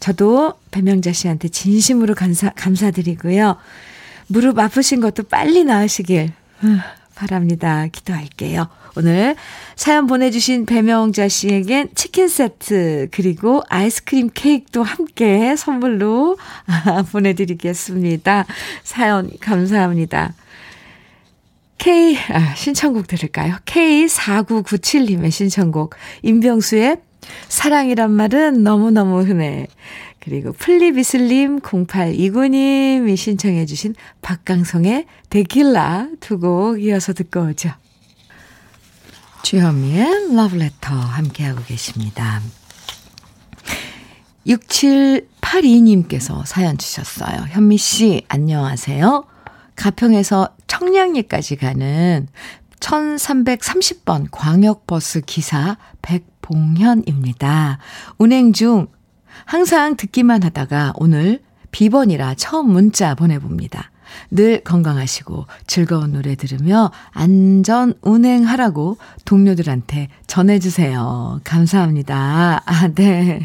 저도 0.00 0.54
배명자 0.70 1.12
씨한테 1.12 1.48
진심으로 1.48 2.14
감사, 2.14 2.50
감사드리고요. 2.50 3.56
무릎 4.28 4.58
아프신 4.58 5.00
것도 5.00 5.24
빨리 5.24 5.64
나으시길 5.64 6.32
바랍니다. 7.16 7.86
기도할게요. 7.90 8.68
오늘 8.96 9.34
사연 9.74 10.06
보내주신 10.06 10.66
배명자 10.66 11.26
씨에겐 11.28 11.88
치킨 11.94 12.28
세트 12.28 13.08
그리고 13.10 13.62
아이스크림 13.68 14.30
케이크도 14.32 14.84
함께 14.84 15.56
선물로 15.56 16.38
보내드리겠습니다. 17.10 18.46
사연 18.84 19.30
감사합니다. 19.40 20.34
K, 21.78 22.16
아, 22.30 22.54
신청곡 22.54 23.06
들을까요? 23.06 23.56
K4997님의 23.64 25.30
신청곡. 25.30 25.94
임병수의 26.22 26.98
사랑이란 27.48 28.10
말은 28.12 28.62
너무너무 28.62 29.22
흔해. 29.22 29.66
그리고 30.26 30.52
플리비슬님 30.52 31.60
0829님이 31.60 33.16
신청해 33.16 33.64
주신 33.66 33.94
박강성의 34.22 35.06
데킬라 35.30 36.08
두 36.18 36.40
곡 36.40 36.82
이어서 36.82 37.12
듣고 37.12 37.42
오죠. 37.42 37.70
주현미의 39.44 40.34
러브레터 40.34 40.92
함께하고 40.96 41.62
계십니다. 41.62 42.42
6782님께서 44.48 46.44
사연 46.44 46.76
주셨어요. 46.76 47.46
현미 47.50 47.78
씨, 47.78 48.24
안녕하세요. 48.26 49.24
가평에서 49.76 50.48
청량리까지 50.66 51.54
가는 51.54 52.26
1330번 52.80 54.26
광역버스 54.32 55.20
기사 55.20 55.76
백봉현입니다. 56.02 57.78
운행 58.18 58.52
중 58.52 58.88
항상 59.44 59.96
듣기만 59.96 60.42
하다가 60.42 60.94
오늘 60.96 61.40
비번이라 61.70 62.34
처음 62.34 62.70
문자 62.70 63.14
보내봅니다. 63.14 63.90
늘 64.30 64.62
건강하시고 64.62 65.46
즐거운 65.66 66.12
노래 66.12 66.36
들으며 66.36 66.90
안전 67.10 67.94
운행하라고 68.02 68.98
동료들한테 69.24 70.08
전해주세요. 70.26 71.40
감사합니다. 71.44 72.62
아, 72.64 72.88
네. 72.94 73.40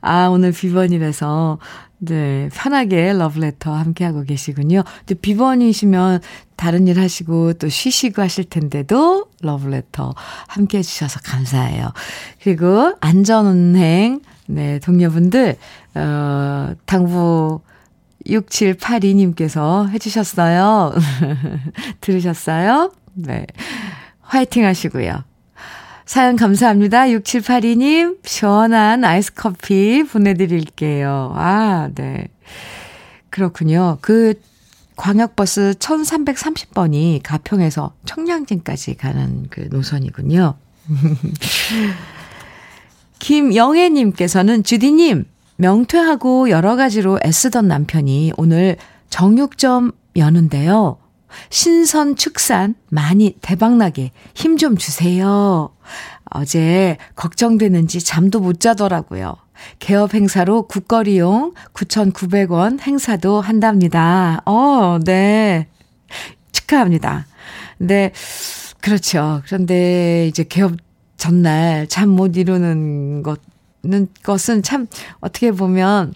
아, 0.00 0.28
오늘 0.28 0.52
비번이라서 0.52 1.58
네, 2.04 2.48
편하게 2.52 3.12
러브레터 3.12 3.72
함께하고 3.72 4.24
계시군요. 4.24 4.82
비번이시면 5.20 6.20
다른 6.56 6.88
일 6.88 6.98
하시고 6.98 7.52
또 7.54 7.68
쉬시고 7.68 8.20
하실 8.20 8.44
텐데도 8.44 9.26
러브레터 9.40 10.12
함께 10.48 10.78
해주셔서 10.78 11.20
감사해요. 11.22 11.92
그리고 12.42 12.94
안전운행, 13.00 14.20
네, 14.46 14.78
동료분들, 14.80 15.56
어, 15.94 16.74
당부 16.86 17.60
6782님께서 18.26 19.88
해주셨어요. 19.90 20.94
들으셨어요? 22.00 22.92
네. 23.14 23.46
화이팅 24.20 24.64
하시고요. 24.64 25.24
사연 26.04 26.36
감사합니다. 26.36 27.06
6782님, 27.06 28.18
시원한 28.24 29.04
아이스 29.04 29.32
커피 29.34 30.02
보내드릴게요. 30.04 31.32
아, 31.34 31.88
네. 31.94 32.28
그렇군요. 33.30 33.98
그 34.00 34.34
광역버스 34.96 35.74
1330번이 35.78 37.20
가평에서 37.22 37.94
청량진까지 38.04 38.96
가는 38.96 39.46
그 39.48 39.68
노선이군요. 39.70 40.54
김영애님께서는 43.22 44.64
주디님, 44.64 45.26
명퇴하고 45.56 46.50
여러 46.50 46.74
가지로 46.74 47.20
애쓰던 47.24 47.68
남편이 47.68 48.32
오늘 48.36 48.76
정육점 49.10 49.92
여는데요. 50.16 50.98
신선 51.48 52.16
축산 52.16 52.74
많이 52.90 53.36
대박나게 53.40 54.10
힘 54.34 54.56
좀 54.56 54.76
주세요. 54.76 55.70
어제 56.24 56.96
걱정되는지 57.14 58.00
잠도 58.00 58.40
못 58.40 58.58
자더라고요. 58.58 59.36
개업 59.78 60.14
행사로 60.14 60.66
국거리용 60.66 61.52
9,900원 61.74 62.80
행사도 62.80 63.40
한답니다. 63.40 64.42
어, 64.46 64.98
네. 64.98 65.68
축하합니다. 66.50 67.26
네. 67.78 68.10
그렇죠. 68.80 69.42
그런데 69.46 70.26
이제 70.26 70.42
개업 70.42 70.72
전날 71.16 71.86
잠 71.88 72.10
못 72.10 72.36
이루는 72.36 73.22
것는, 73.22 74.08
것은 74.22 74.62
참 74.62 74.86
어떻게 75.20 75.52
보면 75.52 76.14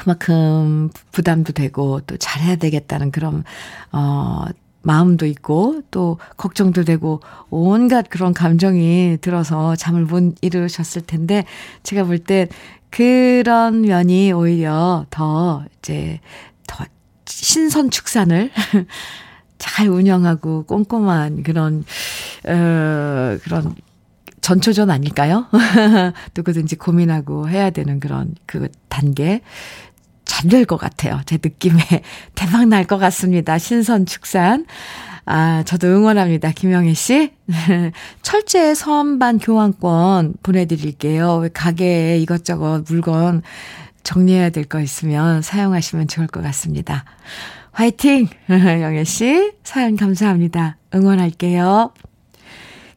그만큼 0.00 0.90
부담도 1.12 1.52
되고 1.52 2.00
또 2.06 2.16
잘해야 2.16 2.56
되겠다는 2.56 3.10
그런, 3.10 3.44
어, 3.92 4.44
마음도 4.82 5.24
있고 5.26 5.80
또 5.90 6.18
걱정도 6.36 6.84
되고 6.84 7.20
온갖 7.48 8.06
그런 8.10 8.34
감정이 8.34 9.16
들어서 9.22 9.74
잠을 9.76 10.04
못 10.04 10.34
이루셨을 10.42 11.02
텐데 11.02 11.44
제가 11.82 12.04
볼 12.04 12.18
때 12.18 12.48
그런 12.90 13.80
면이 13.82 14.32
오히려 14.32 15.06
더 15.10 15.64
이제 15.78 16.20
더 16.66 16.84
신선 17.26 17.90
축산을 17.90 18.50
잘 19.58 19.88
운영하고 19.88 20.64
꼼꼼한 20.64 21.42
그런 21.44 21.84
어 22.46 23.38
그런 23.42 23.74
전초전 24.48 24.90
아닐까요? 24.90 25.46
누구든지 26.36 26.76
고민하고 26.76 27.48
해야 27.48 27.70
되는 27.70 27.98
그런 27.98 28.34
그 28.44 28.68
단계. 28.90 29.40
잘 30.26 30.50
될 30.50 30.66
것 30.66 30.76
같아요. 30.76 31.18
제 31.24 31.38
느낌에. 31.42 31.80
대박 32.36 32.66
날 32.66 32.84
것 32.86 32.98
같습니다. 32.98 33.56
신선 33.56 34.04
축산. 34.04 34.66
아, 35.24 35.62
저도 35.64 35.86
응원합니다. 35.86 36.50
김영애 36.52 36.92
씨. 36.92 37.32
철제 38.20 38.74
선반 38.74 39.38
교환권 39.38 40.34
보내드릴게요. 40.42 41.48
가게에 41.54 42.18
이것저것 42.18 42.84
물건 42.86 43.40
정리해야 44.02 44.50
될 44.50 44.66
거 44.66 44.78
있으면 44.80 45.40
사용하시면 45.40 46.08
좋을 46.08 46.26
것 46.26 46.42
같습니다. 46.42 47.06
화이팅! 47.72 48.28
영애 48.50 49.04
씨. 49.04 49.52
사연 49.64 49.96
감사합니다. 49.96 50.76
응원할게요. 50.94 51.94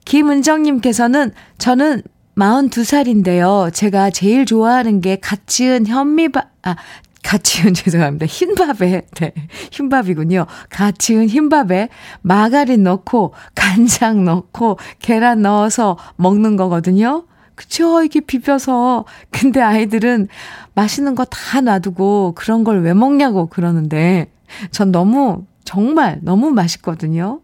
김은정님께서는 0.08 1.32
저는 1.58 2.02
42살인데요. 2.38 3.74
제가 3.74 4.10
제일 4.10 4.46
좋아하는 4.46 5.02
게 5.02 5.18
갓 5.22 5.48
지은 5.48 5.86
현미밥, 5.88 6.46
아, 6.64 6.76
갓 7.24 7.44
지은 7.44 7.74
죄송합니다. 7.76 8.26
흰밥에, 8.26 9.02
네, 9.20 9.34
흰밥이군요. 9.72 10.46
갓 10.70 10.98
지은 10.98 11.28
흰밥에 11.28 11.90
마가린 12.22 12.84
넣고 12.84 13.34
간장 13.56 14.24
넣고 14.24 14.78
계란 15.00 15.42
넣어서 15.42 15.98
먹는 16.16 16.56
거거든요. 16.56 17.26
그쵸? 17.56 18.02
이게 18.04 18.22
비벼서. 18.22 19.04
근데 19.32 19.60
아이들은 19.62 20.28
맛있는 20.76 21.16
거 21.16 21.26
다 21.26 21.60
놔두고 21.60 22.34
그런 22.36 22.64
걸 22.64 22.80
왜 22.82 22.94
먹냐고 22.94 23.48
그러는데 23.48 24.32
전 24.72 24.92
너무, 24.94 25.44
정말 25.66 26.20
너무 26.22 26.52
맛있거든요. 26.52 27.42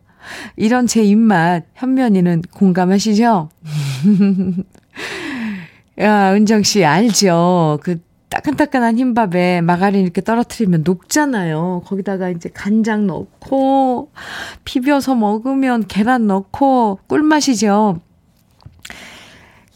이런 0.56 0.88
제 0.88 1.04
입맛, 1.04 1.66
현면이는 1.76 2.44
공감하시죠? 2.54 3.50
야, 6.00 6.34
은정 6.34 6.64
씨, 6.64 6.84
알죠? 6.86 7.80
그, 7.84 8.02
따끈따끈한 8.30 8.98
흰밥에 8.98 9.62
마가린 9.62 10.02
이렇게 10.02 10.22
떨어뜨리면 10.22 10.82
녹잖아요. 10.84 11.84
거기다가 11.86 12.30
이제 12.30 12.50
간장 12.50 13.06
넣고, 13.06 14.12
비벼서 14.64 15.14
먹으면 15.14 15.86
계란 15.88 16.26
넣고, 16.26 17.00
꿀맛이죠. 17.08 18.00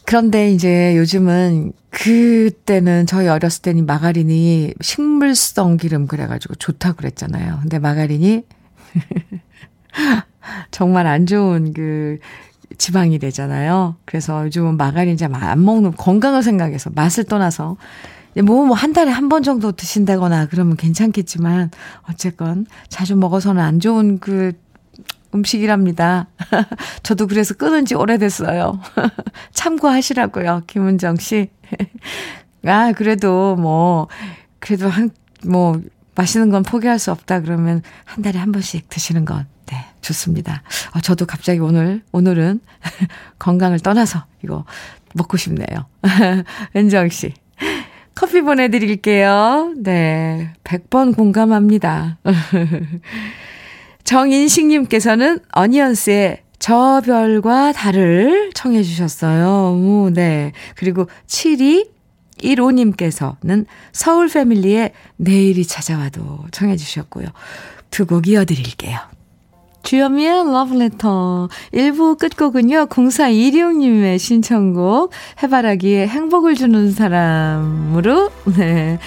그런데 0.04 0.50
이제 0.50 0.96
요즘은 0.96 1.72
그때는 1.90 3.06
저희 3.06 3.28
어렸을 3.28 3.62
때는 3.62 3.84
마가린이 3.86 4.72
식물성 4.80 5.76
기름 5.76 6.06
그래가지고 6.06 6.54
좋다고 6.54 6.96
그랬잖아요. 6.96 7.58
근데 7.60 7.78
마가린이 7.78 8.44
정말 10.78 11.08
안 11.08 11.26
좋은 11.26 11.72
그 11.72 12.18
지방이 12.76 13.18
되잖아요. 13.18 13.96
그래서 14.04 14.44
요즘은 14.44 14.76
마가린 14.76 15.16
잘안 15.16 15.64
먹는 15.64 15.96
건강을 15.96 16.44
생각해서 16.44 16.90
맛을 16.94 17.24
떠나서 17.24 17.76
뭐, 18.44 18.64
뭐, 18.64 18.76
한 18.76 18.92
달에 18.92 19.10
한 19.10 19.28
번 19.28 19.42
정도 19.42 19.72
드신다거나 19.72 20.46
그러면 20.46 20.76
괜찮겠지만, 20.76 21.72
어쨌건 22.08 22.66
자주 22.88 23.16
먹어서는 23.16 23.60
안 23.60 23.80
좋은 23.80 24.20
그 24.20 24.52
음식이랍니다. 25.34 26.28
저도 27.02 27.26
그래서 27.26 27.54
끊은 27.54 27.84
지 27.84 27.96
오래됐어요. 27.96 28.78
참고하시라고요, 29.52 30.62
김은정 30.68 31.16
씨. 31.16 31.50
아, 32.66 32.92
그래도 32.92 33.56
뭐, 33.56 34.06
그래도 34.60 34.88
한, 34.88 35.10
뭐, 35.44 35.80
맛있는 36.14 36.50
건 36.50 36.62
포기할 36.62 37.00
수 37.00 37.10
없다 37.10 37.40
그러면 37.40 37.82
한 38.04 38.22
달에 38.22 38.38
한 38.38 38.52
번씩 38.52 38.88
드시는 38.88 39.24
건 39.24 39.46
네, 39.70 39.76
좋습니다. 40.00 40.62
어, 40.94 41.00
저도 41.00 41.26
갑자기 41.26 41.60
오늘, 41.60 42.02
오늘은 42.12 42.60
건강을 43.38 43.80
떠나서 43.80 44.24
이거 44.42 44.64
먹고 45.14 45.36
싶네요. 45.36 45.86
은정 46.76 47.08
씨. 47.10 47.34
커피 48.14 48.40
보내드릴게요. 48.40 49.74
네. 49.76 50.52
100번 50.64 51.14
공감합니다. 51.14 52.18
정인식님께서는 54.04 55.40
어니언스의 55.52 56.42
저 56.58 57.00
별과 57.04 57.72
달을 57.72 58.50
청해 58.54 58.82
주셨어요. 58.82 59.76
오, 59.78 60.10
네. 60.10 60.50
그리고 60.74 61.06
7215님께서는 61.28 63.66
서울 63.92 64.28
패밀리의 64.28 64.92
내일이 65.16 65.64
찾아와도 65.64 66.46
청해 66.50 66.76
주셨고요. 66.76 67.26
두 67.90 68.04
곡 68.06 68.26
이어드릴게요. 68.28 68.98
주현미의 69.82 70.52
러브레터 70.52 71.48
1부 71.72 72.18
끝곡은요. 72.18 72.86
0416님의 72.86 74.18
신청곡 74.18 75.10
해바라기에 75.42 76.06
행복을 76.06 76.54
주는 76.54 76.90
사람으로 76.90 78.30
네. 78.56 78.98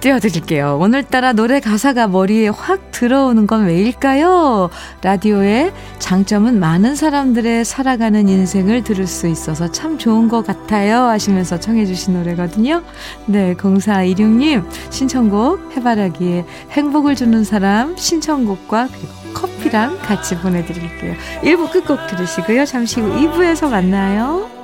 띄워드릴게요. 0.00 0.78
오늘따라 0.80 1.32
노래 1.32 1.58
가사가 1.58 2.06
머리에 2.06 2.48
확 2.48 2.92
들어오는 2.92 3.46
건 3.46 3.66
왜일까요? 3.66 4.70
라디오의 5.02 5.72
장점은 5.98 6.60
많은 6.60 6.94
사람들의 6.94 7.64
살아가는 7.64 8.28
인생을 8.28 8.84
들을 8.84 9.06
수 9.06 9.26
있어서 9.26 9.70
참 9.72 9.98
좋은 9.98 10.28
것 10.28 10.46
같아요. 10.46 11.04
하시면서 11.04 11.58
청해주신 11.58 12.14
노래거든요. 12.14 12.82
네, 13.26 13.54
0416님 13.54 14.64
신청곡 14.90 15.76
해바라기에 15.76 16.44
행복을 16.70 17.16
주는 17.16 17.42
사람 17.42 17.96
신청곡과 17.96 18.88
그리고 18.92 19.27
커피랑 19.58 19.98
같이 19.98 20.36
보내드릴게요. 20.38 21.14
1부 21.42 21.70
끝곡 21.72 22.06
들으시고요. 22.06 22.64
잠시 22.64 23.00
후 23.00 23.08
2부에서 23.14 23.68
만나요. 23.70 24.57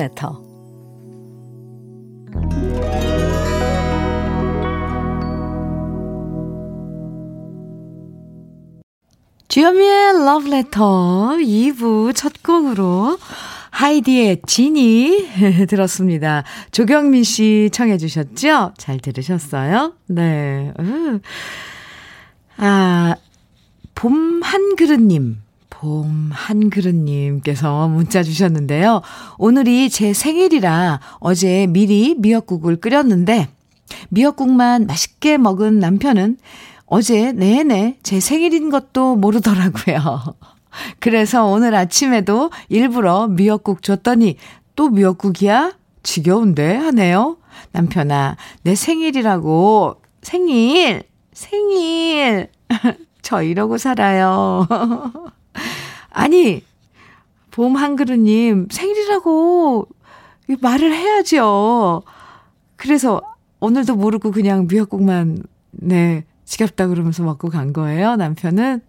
Letter. 0.00 0.30
주현미의 9.48 10.14
Letter 10.46 10.80
2부 11.44 12.14
첫 12.14 12.42
곡으로 12.42 13.18
하이디의 13.70 14.42
진이 14.46 15.28
들었습니다. 15.68 16.44
조경민 16.70 17.22
씨 17.24 17.68
청해 17.72 17.98
주셨죠? 17.98 18.72
잘 18.78 19.00
들으셨어요? 19.00 19.92
네. 20.06 20.72
아, 22.56 23.16
봄 23.94 24.40
한그릇님. 24.42 25.49
봄 25.70 26.30
한그릇님께서 26.32 27.88
문자 27.88 28.22
주셨는데요. 28.22 29.00
오늘이 29.38 29.88
제 29.88 30.12
생일이라 30.12 31.00
어제 31.20 31.66
미리 31.68 32.14
미역국을 32.18 32.76
끓였는데 32.76 33.48
미역국만 34.10 34.86
맛있게 34.86 35.38
먹은 35.38 35.78
남편은 35.78 36.36
어제 36.86 37.32
내내 37.32 37.96
제 38.02 38.20
생일인 38.20 38.68
것도 38.68 39.16
모르더라고요. 39.16 40.34
그래서 40.98 41.46
오늘 41.46 41.74
아침에도 41.74 42.50
일부러 42.68 43.28
미역국 43.28 43.82
줬더니 43.82 44.36
또 44.76 44.88
미역국이야? 44.88 45.72
지겨운데 46.02 46.76
하네요. 46.76 47.36
남편아, 47.72 48.36
내 48.62 48.74
생일이라고. 48.74 50.00
생일! 50.22 51.02
생일! 51.32 52.48
저 53.22 53.42
이러고 53.42 53.78
살아요. 53.78 54.66
아니, 56.10 56.64
봄 57.50 57.76
한그릇님, 57.76 58.68
생일이라고 58.70 59.88
말을 60.60 60.92
해야죠. 60.92 62.02
그래서 62.76 63.20
오늘도 63.60 63.96
모르고 63.96 64.30
그냥 64.30 64.66
미역국만, 64.68 65.42
네, 65.72 66.24
지겹다 66.44 66.88
그러면서 66.88 67.22
먹고 67.22 67.48
간 67.48 67.72
거예요, 67.72 68.16
남편은. 68.16 68.80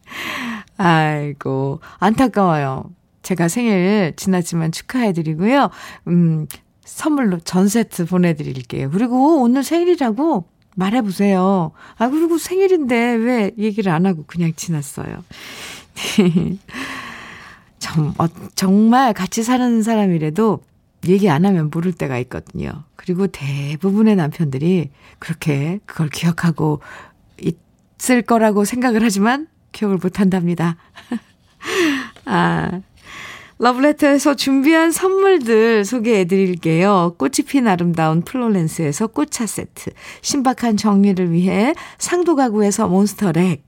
아이고, 0.78 1.80
안타까워요. 1.98 2.90
제가 3.22 3.48
생일 3.48 4.14
지났지만 4.16 4.72
축하해드리고요. 4.72 5.70
음, 6.06 6.46
선물로 6.84 7.40
전 7.40 7.68
세트 7.68 8.06
보내드릴게요. 8.06 8.90
그리고 8.90 9.42
오늘 9.42 9.62
생일이라고 9.62 10.44
말해보세요. 10.76 11.72
아, 11.98 12.08
그리고 12.08 12.38
생일인데 12.38 12.96
왜 13.14 13.50
얘기를 13.58 13.92
안 13.92 14.06
하고 14.06 14.24
그냥 14.26 14.52
지났어요. 14.54 15.24
정, 17.78 18.14
어, 18.18 18.26
정말 18.54 19.12
같이 19.12 19.42
사는 19.42 19.82
사람이라도 19.82 20.60
얘기 21.06 21.30
안 21.30 21.46
하면 21.46 21.70
모를 21.72 21.92
때가 21.92 22.18
있거든요. 22.20 22.84
그리고 22.96 23.26
대부분의 23.28 24.16
남편들이 24.16 24.90
그렇게 25.18 25.78
그걸 25.86 26.08
기억하고 26.08 26.80
있을 27.40 28.22
거라고 28.22 28.64
생각을 28.64 29.02
하지만 29.02 29.46
기억을 29.72 29.98
못 29.98 30.18
한답니다. 30.20 30.76
아, 32.24 32.80
러브레터에서 33.58 34.34
준비한 34.34 34.92
선물들 34.92 35.84
소개해 35.84 36.26
드릴게요. 36.26 37.14
꽃이 37.18 37.46
핀 37.46 37.66
아름다운 37.66 38.22
플로렌스에서 38.22 39.08
꽃차 39.08 39.46
세트, 39.46 39.90
신박한 40.22 40.76
정리를 40.76 41.32
위해 41.32 41.74
상도 41.98 42.36
가구에서 42.36 42.86
몬스터렉, 42.86 43.67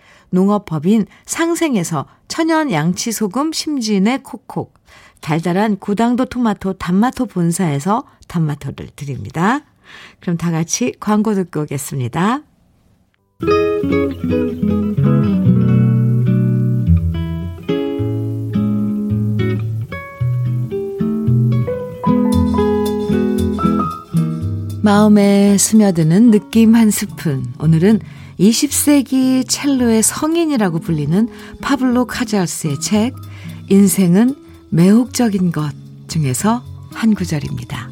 농업법인 0.31 1.05
상생에서 1.25 2.07
천연 2.27 2.71
양치소금 2.71 3.53
심진의 3.53 4.23
콕콕, 4.23 4.73
달달한 5.21 5.77
구당도 5.77 6.25
토마토 6.25 6.73
단마토 6.73 7.27
본사에서 7.27 8.05
단마토를 8.27 8.89
드립니다. 8.95 9.61
그럼 10.19 10.37
다 10.37 10.51
같이 10.51 10.93
광고 10.99 11.35
듣고 11.35 11.61
오겠습니다. 11.61 12.43
마음에 24.83 25.57
스며드는 25.57 26.31
느낌 26.31 26.73
한 26.75 26.89
스푼. 26.89 27.45
오늘은 27.59 27.99
20세기 28.41 29.47
첼로의 29.47 30.01
성인이라고 30.01 30.79
불리는 30.79 31.29
파블로 31.61 32.07
카자스의 32.07 32.79
책 32.79 33.13
인생은 33.69 34.35
매혹적인 34.69 35.51
것 35.51 35.71
중에서 36.07 36.63
한 36.91 37.13
구절입니다. 37.13 37.89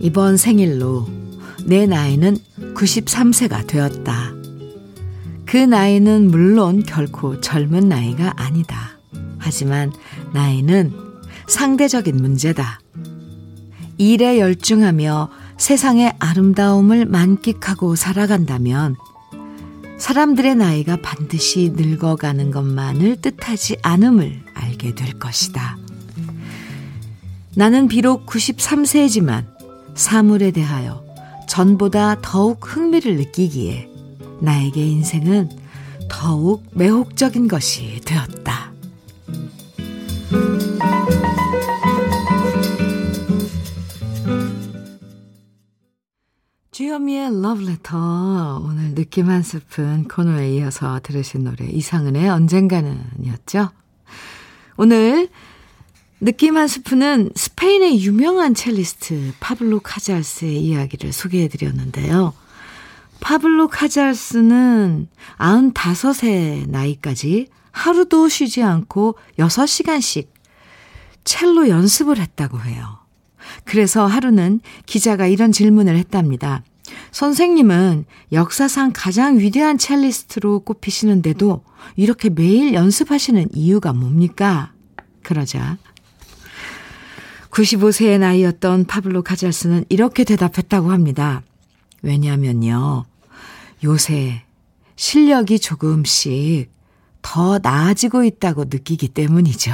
이번 0.00 0.36
생일로 0.36 1.08
내 1.64 1.86
나이는 1.86 2.36
93세가 2.74 3.66
되었다. 3.66 4.34
그 5.46 5.56
나이는 5.56 6.30
물론 6.30 6.82
결코 6.82 7.40
젊은 7.40 7.88
나이가 7.88 8.34
아니다. 8.36 8.98
하지만 9.38 9.90
나이는 10.34 10.92
상대적인 11.46 12.16
문제다. 12.16 12.83
일에 13.98 14.38
열중하며 14.38 15.30
세상의 15.56 16.14
아름다움을 16.18 17.06
만끽하고 17.06 17.96
살아간다면 17.96 18.96
사람들의 19.98 20.56
나이가 20.56 20.96
반드시 21.00 21.72
늙어가는 21.74 22.50
것만을 22.50 23.16
뜻하지 23.20 23.76
않음을 23.82 24.42
알게 24.54 24.94
될 24.94 25.18
것이다. 25.18 25.78
나는 27.56 27.86
비록 27.86 28.26
93세지만 28.26 29.46
사물에 29.94 30.50
대하여 30.50 31.04
전보다 31.48 32.20
더욱 32.20 32.58
흥미를 32.62 33.16
느끼기에 33.16 33.88
나에게 34.40 34.84
인생은 34.84 35.50
더욱 36.10 36.64
매혹적인 36.72 37.48
것이 37.48 38.00
되었다. 38.04 38.63
주현미의 46.84 47.40
러브레터 47.40 48.62
오늘 48.62 48.94
느낌 48.94 49.30
한 49.30 49.42
스푼 49.42 50.06
코너에 50.06 50.54
이어서 50.56 51.00
들으신 51.02 51.44
노래 51.44 51.64
이상은의 51.64 52.28
언젠가는 52.28 53.02
이었죠. 53.22 53.70
오늘 54.76 55.30
느낌 56.20 56.58
한 56.58 56.68
스푼은 56.68 57.30
스페인의 57.34 58.04
유명한 58.04 58.52
첼리스트 58.52 59.32
파블로 59.40 59.80
카잘스의 59.80 60.60
이야기를 60.60 61.14
소개해 61.14 61.48
드렸는데요. 61.48 62.34
파블로 63.20 63.68
카잘스는 63.68 65.08
95세 65.38 66.68
나이까지 66.68 67.46
하루도 67.70 68.28
쉬지 68.28 68.62
않고 68.62 69.16
6시간씩 69.38 70.28
첼로 71.24 71.70
연습을 71.70 72.18
했다고 72.18 72.60
해요. 72.60 72.98
그래서 73.64 74.04
하루는 74.04 74.60
기자가 74.84 75.26
이런 75.26 75.50
질문을 75.50 75.96
했답니다. 75.96 76.62
선생님은 77.14 78.06
역사상 78.32 78.90
가장 78.92 79.38
위대한 79.38 79.78
첼리스트로 79.78 80.64
꼽히시는데도 80.64 81.62
이렇게 81.94 82.28
매일 82.28 82.74
연습하시는 82.74 83.50
이유가 83.52 83.92
뭡니까? 83.92 84.72
그러자 85.22 85.78
95세의 87.50 88.18
나이였던 88.18 88.86
파블로 88.86 89.22
카잘스는 89.22 89.84
이렇게 89.90 90.24
대답했다고 90.24 90.90
합니다. 90.90 91.44
왜냐면요. 92.02 93.04
요새 93.84 94.42
실력이 94.96 95.60
조금씩 95.60 96.68
더 97.22 97.60
나아지고 97.62 98.24
있다고 98.24 98.64
느끼기 98.64 99.06
때문이죠. 99.06 99.72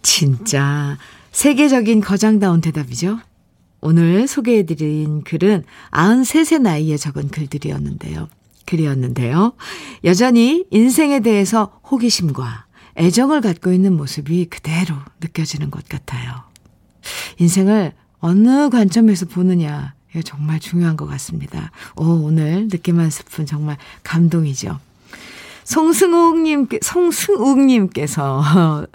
진짜 0.00 0.96
세계적인 1.30 2.00
거장다운 2.00 2.62
대답이죠. 2.62 3.18
오늘 3.86 4.26
소개해드린 4.26 5.24
글은 5.24 5.62
93세 5.92 6.58
나이에 6.58 6.96
적은 6.96 7.28
글들이었는데요. 7.28 8.28
글이었는데요. 8.64 9.52
여전히 10.04 10.64
인생에 10.70 11.20
대해서 11.20 11.78
호기심과 11.90 12.64
애정을 12.96 13.42
갖고 13.42 13.74
있는 13.74 13.94
모습이 13.94 14.46
그대로 14.46 14.94
느껴지는 15.20 15.70
것 15.70 15.86
같아요. 15.86 16.32
인생을 17.38 17.92
어느 18.20 18.70
관점에서 18.70 19.26
보느냐, 19.26 19.92
이게 20.10 20.22
정말 20.22 20.60
중요한 20.60 20.96
것 20.96 21.04
같습니다. 21.04 21.70
오, 21.96 22.04
오늘 22.04 22.68
느낌 22.68 22.98
한 22.98 23.10
스푼 23.10 23.44
정말 23.44 23.76
감동이죠. 24.02 24.80
송승욱님, 25.64 26.68
송승욱님께서 26.80 28.86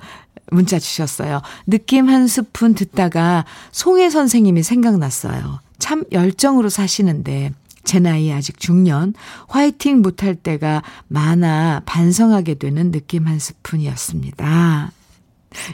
문자 0.51 0.79
주셨어요. 0.79 1.41
느낌 1.67 2.09
한 2.09 2.27
스푼 2.27 2.73
듣다가 2.75 3.45
송혜 3.71 4.09
선생님이 4.09 4.63
생각났어요. 4.63 5.59
참 5.77 6.03
열정으로 6.11 6.69
사시는데 6.69 7.53
제 7.83 7.99
나이 7.99 8.31
아직 8.31 8.59
중년, 8.59 9.13
화이팅 9.47 10.01
못할 10.01 10.35
때가 10.35 10.83
많아 11.07 11.81
반성하게 11.85 12.55
되는 12.55 12.91
느낌 12.91 13.27
한 13.27 13.39
스푼이었습니다. 13.39 14.91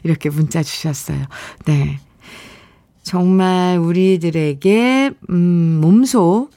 이렇게 0.04 0.30
문자 0.30 0.64
주셨어요. 0.64 1.26
네. 1.66 2.00
정말 3.04 3.78
우리들에게, 3.78 5.12
음, 5.30 5.80
몸소 5.82 6.50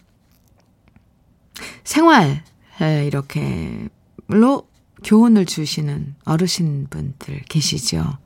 생활, 1.83 2.43
이렇게로 3.07 4.68
교훈을 5.05 5.47
주시는 5.47 6.15
어르신분들 6.25 7.43
계시죠. 7.49 8.19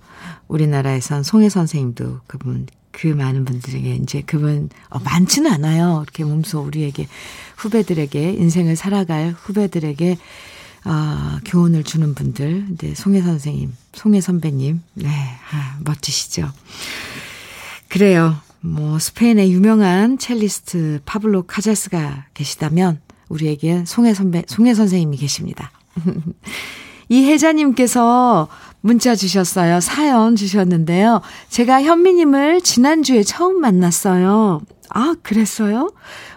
우리나라에선 0.49 1.23
송혜 1.23 1.49
선생님도 1.49 2.21
그분, 2.27 2.67
그 2.91 3.07
많은 3.09 3.45
분들에게 3.45 3.97
이제 3.97 4.23
그분, 4.23 4.69
어, 4.91 4.99
많지는 5.01 5.51
않아요. 5.51 6.01
이렇게 6.03 6.25
몸소 6.25 6.61
우리에게, 6.61 7.09
후배들에게, 7.57 8.33
인생을 8.35 8.77
살아갈 8.77 9.35
후배들에게, 9.37 10.19
아, 10.85 11.41
교훈을 11.45 11.85
주는 11.85 12.15
분들, 12.15 12.77
네, 12.77 12.95
송혜 12.95 13.23
선생님, 13.23 13.73
송혜 13.95 14.21
선배님, 14.21 14.83
네, 14.95 15.09
아, 15.09 15.79
멋지시죠. 15.85 16.51
그래요. 17.89 18.37
뭐, 18.61 18.99
스페인의 18.99 19.53
유명한 19.53 20.19
첼리스트 20.19 21.01
파블로 21.05 21.45
카자스가 21.45 22.27
계시다면, 22.35 23.01
우리에게 23.29 23.85
송혜 23.87 24.13
선배, 24.15 24.45
송혜 24.47 24.75
선생님이 24.75 25.17
계십니다. 25.17 25.71
이혜자님께서 27.09 28.49
문자 28.81 29.15
주셨어요. 29.15 29.81
사연 29.81 30.35
주셨는데요. 30.35 31.21
제가 31.49 31.83
현미님을 31.83 32.63
지난주에 32.63 33.23
처음 33.23 33.61
만났어요. 33.61 34.61
아, 34.91 35.15
그랬어요? 35.23 35.93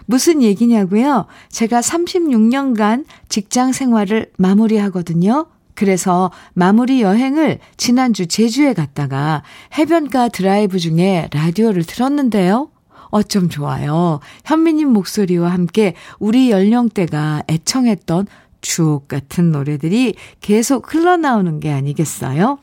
무슨 0.06 0.42
얘기냐고요? 0.42 1.26
제가 1.50 1.80
36년간 1.80 3.04
직장 3.28 3.72
생활을 3.72 4.30
마무리하거든요. 4.38 5.46
그래서 5.74 6.30
마무리 6.54 7.02
여행을 7.02 7.58
지난주 7.76 8.26
제주에 8.26 8.72
갔다가 8.72 9.42
해변가 9.76 10.28
드라이브 10.28 10.78
중에 10.78 11.28
라디오를 11.32 11.84
들었는데요. 11.84 12.70
어쩜 13.10 13.48
좋아요. 13.48 14.20
현미님 14.44 14.88
목소리와 14.88 15.50
함께 15.50 15.94
우리 16.18 16.50
연령대가 16.50 17.42
애청했던 17.48 18.26
주옥 18.60 19.08
같은 19.08 19.52
노래들이 19.52 20.14
계속 20.40 20.92
흘러나오는 20.92 21.60
게 21.60 21.72
아니겠어요? 21.72 22.58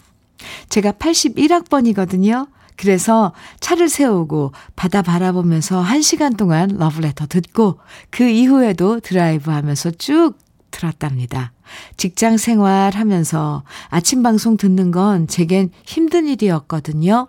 제가 0.69 0.93
81학번이거든요. 0.93 2.47
그래서 2.75 3.34
차를 3.60 3.88
세우고 3.88 4.51
바다 4.75 5.01
바라보면서 5.01 5.84
1시간 5.84 6.36
동안 6.36 6.69
러브레터 6.77 7.27
듣고 7.27 7.79
그 8.10 8.23
이후에도 8.27 8.99
드라이브 8.99 9.51
하면서 9.51 9.91
쭉 9.91 10.34
들었답니다. 10.71 11.53
직장 11.97 12.38
생활 12.38 12.93
하면서 12.95 13.63
아침 13.89 14.23
방송 14.23 14.58
듣는 14.58 14.91
건 14.91 15.27
제겐 15.27 15.69
힘든 15.86 16.25
일이었거든요. 16.27 17.27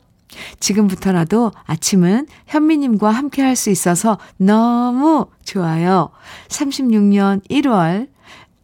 지금부터라도 0.58 1.52
아침은 1.64 2.26
현미님과 2.46 3.10
함께 3.10 3.42
할 3.42 3.54
수 3.54 3.70
있어서 3.70 4.18
너무 4.36 5.26
좋아요. 5.44 6.10
36년 6.48 7.46
1월 7.48 8.08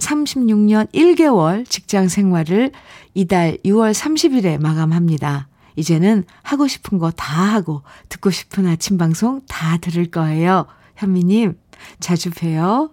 36년 0.00 0.92
1개월 0.92 1.68
직장 1.68 2.08
생활을 2.08 2.72
이달 3.14 3.58
6월 3.64 3.92
30일에 3.94 4.60
마감합니다. 4.60 5.48
이제는 5.76 6.24
하고 6.42 6.66
싶은 6.66 6.98
거 6.98 7.10
다 7.16 7.42
하고 7.54 7.82
듣고 8.08 8.30
싶은 8.30 8.66
아침 8.66 8.98
방송 8.98 9.40
다 9.48 9.76
들을 9.78 10.10
거예요. 10.10 10.66
현미님, 10.96 11.56
자주 12.00 12.30
봬요. 12.30 12.90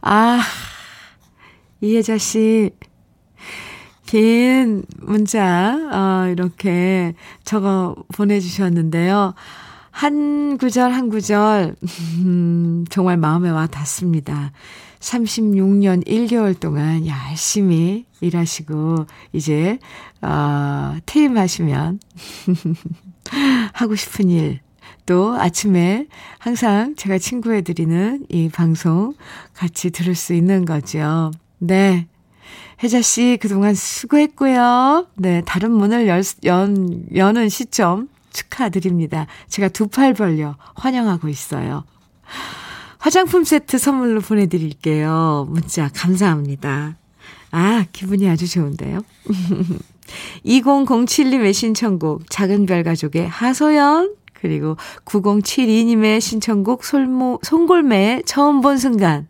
아, 0.00 0.40
이혜자 1.80 2.18
씨, 2.18 2.70
긴 4.06 4.84
문자, 5.00 5.76
어, 5.92 6.28
이렇게 6.28 7.14
적어 7.44 7.96
보내주셨는데요. 8.14 9.34
한 9.90 10.58
구절 10.58 10.92
한 10.92 11.08
구절, 11.08 11.76
음, 12.18 12.84
정말 12.90 13.16
마음에 13.16 13.50
와 13.50 13.66
닿습니다. 13.66 14.52
36년 15.00 16.06
1개월 16.06 16.58
동안 16.58 17.06
열심히 17.06 18.06
일하시고, 18.20 19.06
이제, 19.32 19.78
어, 20.22 20.96
퇴임하시면, 21.06 22.00
하고 23.72 23.94
싶은 23.94 24.30
일, 24.30 24.60
또 25.04 25.34
아침에 25.34 26.06
항상 26.38 26.94
제가 26.96 27.18
친구해 27.18 27.62
드리는 27.62 28.26
이 28.28 28.48
방송 28.48 29.14
같이 29.54 29.90
들을 29.90 30.14
수 30.14 30.34
있는 30.34 30.64
거죠. 30.64 31.30
네. 31.58 32.08
혜자 32.82 33.00
씨, 33.00 33.38
그동안 33.40 33.74
수고했고요. 33.74 35.06
네, 35.14 35.42
다른 35.46 35.72
문을 35.72 36.08
열, 36.08 36.22
연, 36.44 37.04
여는 37.14 37.48
시점 37.48 38.08
축하드립니다. 38.32 39.26
제가 39.48 39.68
두 39.68 39.86
팔 39.86 40.12
벌려 40.12 40.56
환영하고 40.74 41.28
있어요. 41.28 41.84
화장품 42.98 43.44
세트 43.44 43.78
선물로 43.78 44.20
보내드릴게요. 44.20 45.46
문자 45.50 45.88
감사합니다. 45.94 46.96
아, 47.50 47.84
기분이 47.92 48.28
아주 48.28 48.48
좋은데요. 48.48 49.00
2007님의 50.44 51.52
신청곡, 51.52 52.30
작은 52.30 52.66
별 52.66 52.82
가족의 52.82 53.28
하소연, 53.28 54.14
그리고 54.34 54.76
9072님의 55.04 56.20
신청곡, 56.20 56.84
솔모, 56.84 57.40
송골매의 57.42 58.22
처음 58.26 58.60
본 58.60 58.78
순간. 58.78 59.28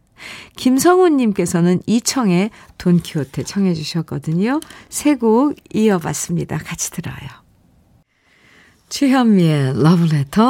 김성훈님께서는 0.57 1.81
이청의 1.87 2.50
돈키호테 2.79 3.42
청해 3.44 3.74
주셨거든요. 3.74 4.61
세 4.88 5.16
곡 5.16 5.55
이어봤습니다. 5.74 6.59
같이 6.59 6.90
들어요. 6.90 7.46
최현미의 8.88 9.83
러브레터 9.83 10.42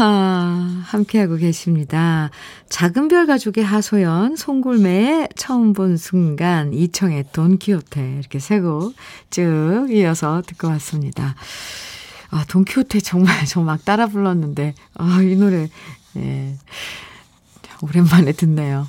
아, 0.00 0.82
함께하고 0.86 1.36
계십니다. 1.36 2.28
작은 2.68 3.08
별 3.08 3.26
가족의 3.26 3.64
하소연, 3.64 4.36
송골매의 4.36 5.28
처음 5.36 5.72
본 5.72 5.96
순간, 5.96 6.74
이청의 6.74 7.26
돈키호테 7.32 8.18
이렇게 8.18 8.38
세 8.40 8.60
곡 8.60 8.94
쭉 9.30 9.86
이어서 9.90 10.42
듣고 10.44 10.66
왔습니다. 10.68 11.36
아, 12.30 12.44
돈키호테 12.48 12.98
정말 13.00 13.46
저 13.46 13.62
막 13.62 13.84
따라 13.84 14.06
불렀는데 14.06 14.74
아, 14.94 15.20
이 15.22 15.36
노래 15.36 15.68
예. 16.16 16.56
오랜만에 17.80 18.32
듣네요. 18.32 18.88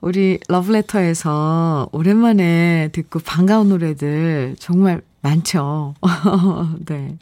우리 0.00 0.38
러브레터에서 0.48 1.88
오랜만에 1.92 2.90
듣고 2.92 3.20
반가운 3.20 3.68
노래들 3.68 4.56
정말 4.58 5.02
많죠. 5.22 5.94
네. 6.86 7.16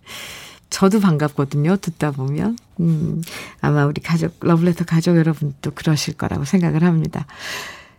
저도 0.71 1.01
반갑거든요. 1.01 1.77
듣다 1.77 2.11
보면. 2.11 2.59
음, 2.81 3.23
아마 3.61 3.87
우리 3.87 4.01
가족, 4.01 4.37
러블레터 4.41 4.85
가족 4.85 5.17
여러분도 5.17 5.73
그러실 5.75 6.15
거라고 6.15 6.45
생각을 6.45 6.83
합니다. 6.83 7.27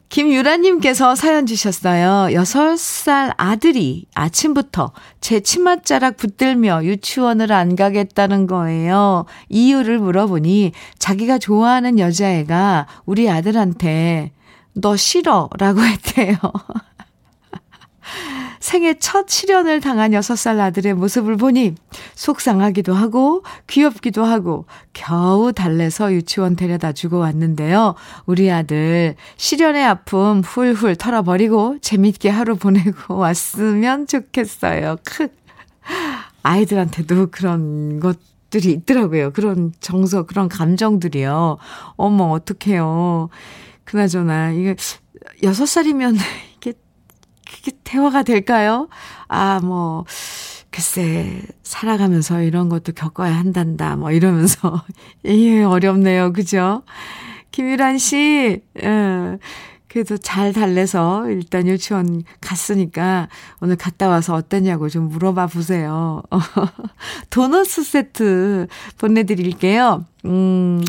김유라님께서 0.10 1.16
사연 1.16 1.46
주셨어요. 1.46 2.34
6살 2.34 3.34
아들이 3.36 4.06
아침부터 4.14 4.94
제 5.20 5.42
치맛자락 5.42 6.16
붙들며 6.16 6.86
유치원을 6.86 7.52
안 7.52 7.76
가겠다는 7.76 8.48
거예요. 8.48 9.26
이유를 9.50 10.00
물어보니 10.00 10.72
자기가 10.98 11.40
좋아하는 11.40 12.00
여자애가 12.00 12.88
우리 13.06 13.30
아들한테 13.30 14.32
너 14.74 14.96
싫어 14.96 15.50
라고 15.58 15.82
했대요. 15.84 16.38
생애 18.60 18.96
첫 19.00 19.30
실현을 19.30 19.82
당한 19.82 20.12
6살 20.12 20.60
아들의 20.60 20.94
모습을 20.94 21.38
보니 21.38 21.76
속상하기도 22.16 22.94
하고 22.94 23.44
귀엽기도 23.68 24.24
하고 24.24 24.66
겨우 24.94 25.54
달래서 25.54 26.14
유치원 26.14 26.56
데려다 26.56 26.92
주고 26.92 27.20
왔는데요. 27.20 27.96
우리 28.26 28.52
아들 28.52 29.16
실현의 29.38 29.86
아픔 29.86 30.42
훌훌 30.42 30.96
털어버리고 30.96 31.78
재밌게 31.82 32.30
하루 32.30 32.56
보내고 32.56 33.16
왔으면 33.18 34.08
좋겠어요. 34.08 34.98
크. 35.04 35.30
아이들한테도 36.44 37.28
그런 37.32 38.00
것 38.00 38.18
들이 38.50 38.72
있더라고요. 38.72 39.32
그런 39.34 39.74
정서, 39.80 40.24
그런 40.24 40.48
감정들이요. 40.48 41.58
어머, 41.98 42.26
어떡해요. 42.32 43.30
그나저나, 43.84 44.52
이게, 44.52 44.76
6살이면 45.44 46.18
그게 47.50 47.72
대화가 47.84 48.24
될까요? 48.24 48.90
아, 49.28 49.60
뭐, 49.64 50.06
글쎄, 50.70 51.42
살아가면서 51.64 52.42
이런 52.42 52.70
것도 52.70 52.94
겪어야 52.94 53.36
한단다, 53.36 53.96
뭐 53.96 54.12
이러면서. 54.12 54.84
예, 55.26 55.64
어렵네요. 55.64 56.34
그죠? 56.34 56.84
김유란 57.52 57.98
씨, 57.98 58.62
예, 58.84 59.38
그래도 59.88 60.18
잘 60.18 60.54
달래서 60.54 61.28
일단 61.30 61.68
유치원 61.68 62.24
갔으니까 62.42 63.30
오늘 63.62 63.78
갔다 63.78 64.10
와서 64.10 64.36
어땠냐고 64.36 64.90
좀 64.90 65.08
물어봐 65.10 65.48
보세요. 65.48 66.22
도너스 67.32 67.84
세트 67.84 68.68
보내드릴게요. 69.00 70.06
음, 70.26 70.84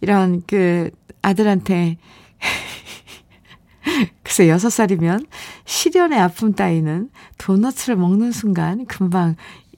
이런 0.00 0.42
그 0.46 0.90
아들한테 1.22 1.96
글쎄, 4.22 4.46
6살이면 4.46 5.26
시련의 5.64 6.18
아픔 6.20 6.54
따위는 6.54 7.10
도너츠를 7.38 7.96
먹는 7.96 8.32
순간 8.32 8.86
금방 8.86 9.36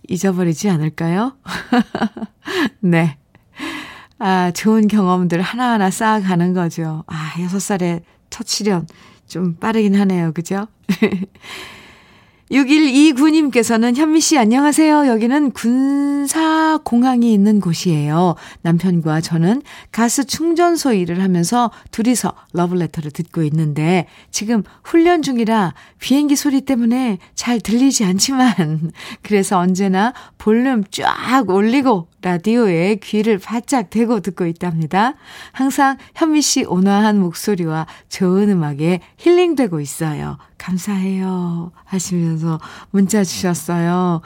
잊어버리지 0.08 0.68
않을까요? 0.68 1.36
네. 2.80 3.16
아, 4.18 4.50
좋은 4.52 4.86
경험들 4.88 5.40
하나하나 5.40 5.90
쌓아가는 5.90 6.52
거죠. 6.54 7.04
아, 7.06 7.32
6살의 7.36 8.02
첫 8.30 8.46
시련. 8.46 8.86
좀 9.26 9.56
빠르긴 9.56 9.94
하네요. 9.96 10.32
그죠? 10.32 10.66
6129님께서는 12.54 13.96
현미 13.96 14.20
씨 14.20 14.38
안녕하세요. 14.38 15.08
여기는 15.08 15.50
군사 15.50 16.78
공항이 16.84 17.32
있는 17.32 17.60
곳이에요. 17.60 18.36
남편과 18.62 19.22
저는 19.22 19.60
가스 19.90 20.24
충전소 20.24 20.92
일을 20.92 21.20
하면서 21.20 21.72
둘이서 21.90 22.32
러블레터를 22.52 23.10
듣고 23.10 23.42
있는데 23.42 24.06
지금 24.30 24.62
훈련 24.84 25.22
중이라 25.22 25.74
비행기 25.98 26.36
소리 26.36 26.60
때문에 26.60 27.18
잘 27.34 27.58
들리지 27.58 28.04
않지만 28.04 28.92
그래서 29.22 29.58
언제나 29.58 30.14
볼륨 30.38 30.84
쫙 30.92 31.50
올리고 31.50 32.06
라디오에 32.22 32.96
귀를 33.02 33.38
바짝 33.38 33.90
대고 33.90 34.20
듣고 34.20 34.46
있답니다. 34.46 35.14
항상 35.50 35.98
현미 36.14 36.40
씨 36.40 36.64
온화한 36.64 37.18
목소리와 37.18 37.86
좋은 38.08 38.48
음악에 38.48 39.00
힐링되고 39.18 39.80
있어요. 39.80 40.38
감사해요. 40.64 41.72
하시면서 41.84 42.58
문자 42.90 43.22
주셨어요. 43.22 44.22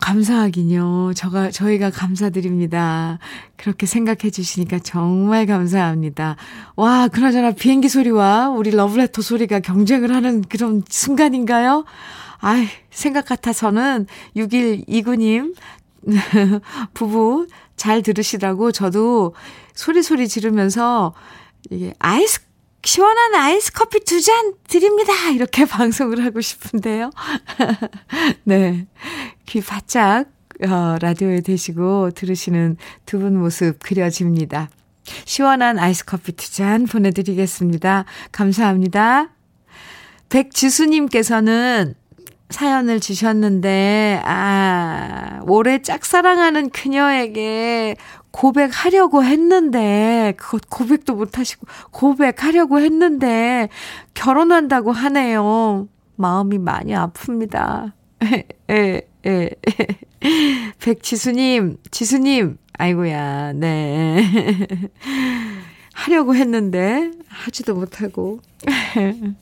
감사하긴요. 0.00 1.12
저가, 1.14 1.50
저희가 1.50 1.90
감사드립니다. 1.90 3.18
그렇게 3.56 3.84
생각해 3.86 4.30
주시니까 4.30 4.78
정말 4.78 5.46
감사합니다. 5.46 6.36
와, 6.76 7.08
그나저나 7.08 7.50
비행기 7.50 7.88
소리와 7.88 8.48
우리 8.48 8.70
러브레터 8.70 9.20
소리가 9.22 9.60
경쟁을 9.60 10.14
하는 10.14 10.42
그런 10.42 10.82
순간인가요? 10.88 11.84
아이, 12.38 12.66
생각 12.90 13.26
같아서는 13.26 14.06
6129님, 14.36 15.54
부부 16.94 17.48
잘 17.76 18.02
들으시라고 18.02 18.72
저도 18.72 19.34
소리소리 19.74 20.28
지르면서 20.28 21.12
이게 21.70 21.92
아이스 21.98 22.40
시원한 22.84 23.34
아이스 23.34 23.72
커피 23.72 24.00
두 24.04 24.20
잔 24.22 24.54
드립니다. 24.68 25.12
이렇게 25.34 25.64
방송을 25.66 26.24
하고 26.24 26.40
싶은데요. 26.40 27.10
네. 28.44 28.86
귀 29.46 29.60
바짝, 29.60 30.26
어, 30.62 30.96
라디오에 31.00 31.40
대시고 31.40 32.10
들으시는 32.12 32.76
두 33.06 33.18
분 33.20 33.38
모습 33.38 33.78
그려집니다. 33.80 34.70
시원한 35.24 35.78
아이스 35.78 36.04
커피 36.04 36.32
두 36.32 36.50
잔 36.52 36.86
보내드리겠습니다. 36.86 38.04
감사합니다. 38.32 39.30
백지수님께서는 40.28 41.94
사연을 42.50 42.98
주셨는데, 43.00 44.22
아, 44.24 45.40
올해 45.46 45.82
짝사랑하는 45.82 46.70
그녀에게 46.70 47.96
고백하려고 48.30 49.24
했는데, 49.24 50.34
그것 50.36 50.62
고백도 50.68 51.14
못하시고, 51.14 51.66
고백하려고 51.90 52.80
했는데, 52.80 53.68
결혼한다고 54.14 54.92
하네요. 54.92 55.88
마음이 56.16 56.58
많이 56.58 56.92
아픕니다. 56.92 57.92
에, 58.70 59.02
에, 59.26 59.50
백지수님, 60.80 61.78
지수님, 61.90 62.58
아이고야, 62.78 63.52
네. 63.54 64.22
하려고 65.92 66.34
했는데, 66.34 67.10
하지도 67.28 67.74
못하고. 67.74 68.40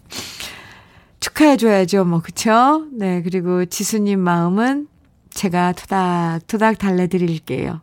축하해줘야죠, 1.20 2.04
뭐, 2.04 2.20
그쵸? 2.20 2.86
네, 2.92 3.22
그리고 3.22 3.64
지수님 3.64 4.20
마음은 4.20 4.88
제가 5.30 5.72
토닥토닥 5.72 6.78
달래드릴게요. 6.78 7.80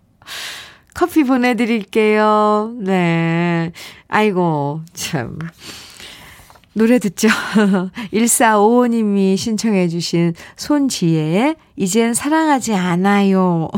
커피 0.95 1.23
보내드릴게요. 1.23 2.73
네. 2.79 3.71
아이고, 4.07 4.81
참. 4.93 5.37
노래 6.73 6.99
듣죠? 6.99 7.27
1455님이 8.13 9.37
신청해주신 9.37 10.33
손지혜의 10.55 11.57
이젠 11.75 12.13
사랑하지 12.13 12.73
않아요. 12.73 13.69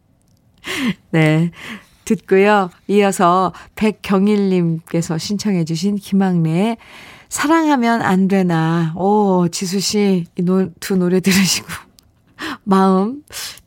네. 1.12 1.50
듣고요. 2.06 2.70
이어서 2.88 3.52
백경일님께서 3.74 5.18
신청해주신 5.18 5.96
김학래의 5.96 6.78
사랑하면 7.28 8.00
안 8.00 8.28
되나. 8.28 8.94
오, 8.96 9.48
지수씨, 9.48 10.24
이 10.38 10.42
노, 10.42 10.70
두 10.80 10.96
노래 10.96 11.20
들으시고, 11.20 11.68
마음 12.64 13.22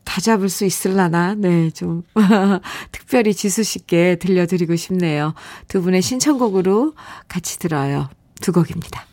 다 0.08 0.22
잡을 0.22 0.48
수 0.48 0.64
있을라나? 0.64 1.34
네, 1.34 1.68
좀 1.70 2.02
특별히 2.92 3.34
지수 3.34 3.62
씨께 3.62 4.16
들려드리고 4.16 4.74
싶네요. 4.74 5.34
두 5.68 5.82
분의 5.82 6.00
신청곡으로 6.00 6.94
같이 7.28 7.58
들어요. 7.58 8.08
두 8.40 8.50
곡입니다. 8.52 9.04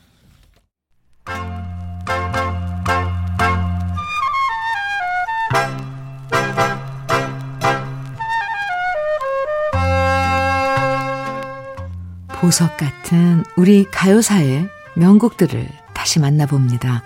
보석 12.30 12.78
같은 12.78 13.44
우리 13.58 13.84
가요사의 13.92 14.70
명곡들을 14.96 15.68
다시 15.94 16.22
만나봅니다. 16.22 17.04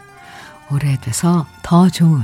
오래돼서 0.72 1.48
더 1.64 1.90
좋은 1.90 2.22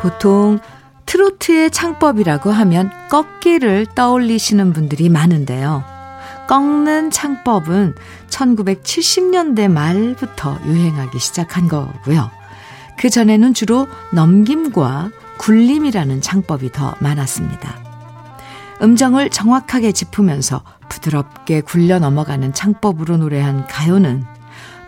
보통 0.00 0.58
트로트의 1.06 1.70
창법이라고 1.70 2.50
하면 2.50 2.90
꺾기를 3.10 3.86
떠올리시는 3.94 4.72
분들이 4.72 5.08
많은데요. 5.08 5.84
꺾는 6.48 7.10
창법은 7.10 7.94
1970년대 8.28 9.68
말부터 9.68 10.58
유행하기 10.66 11.18
시작한 11.18 11.68
거고요. 11.68 12.30
그 12.98 13.10
전에는 13.10 13.54
주로 13.54 13.86
넘김과 14.12 15.10
굴림이라는 15.38 16.20
창법이 16.20 16.72
더 16.72 16.94
많았습니다. 17.00 17.76
음정을 18.82 19.30
정확하게 19.30 19.92
짚으면서 19.92 20.62
부드럽게 20.88 21.60
굴려 21.60 21.98
넘어가는 21.98 22.52
창법으로 22.52 23.16
노래한 23.16 23.66
가요는 23.66 24.24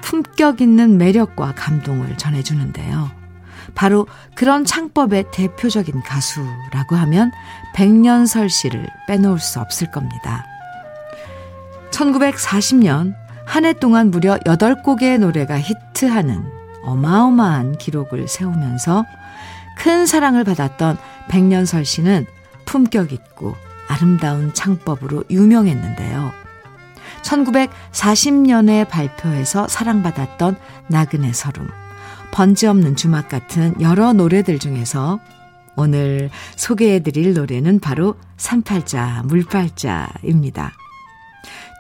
품격 0.03 0.61
있는 0.61 0.99
매력과 0.99 1.55
감동을 1.57 2.17
전해주는데요. 2.17 3.20
바로 3.75 4.07
그런 4.35 4.65
창법의 4.65 5.27
대표적인 5.33 6.03
가수라고 6.03 6.97
하면 6.97 7.33
백년설 7.75 8.51
씨를 8.51 8.89
빼놓을 9.07 9.39
수 9.39 9.61
없을 9.61 9.91
겁니다. 9.91 10.45
1940년 11.91 13.15
한 13.47 13.65
해 13.65 13.73
동안 13.73 14.11
무려 14.11 14.37
8곡의 14.39 15.19
노래가 15.19 15.59
히트하는 15.59 16.45
어마어마한 16.85 17.79
기록을 17.79 18.29
세우면서 18.29 19.05
큰 19.77 20.07
사랑을 20.07 20.45
받았던 20.45 20.99
백년설 21.29 21.85
씨는 21.85 22.27
품격 22.65 23.13
있고 23.13 23.57
아름다운 23.89 24.55
창법으로 24.55 25.25
유명했는데요. 25.31 26.33
1940년에 27.23 28.89
발표해서 28.89 29.67
사랑받았던 29.67 30.57
나그네 30.89 31.33
서름, 31.33 31.69
번지 32.33 32.67
없는 32.67 32.97
주막 32.97 33.29
같은 33.29 33.81
여러 33.81 34.13
노래들 34.13 34.59
중에서 34.59 35.21
오늘 35.77 36.31
소개해드릴 36.57 37.35
노래는 37.35 37.81
바로 37.81 38.17
산팔자, 38.37 39.23
물팔자입니다. 39.27 40.73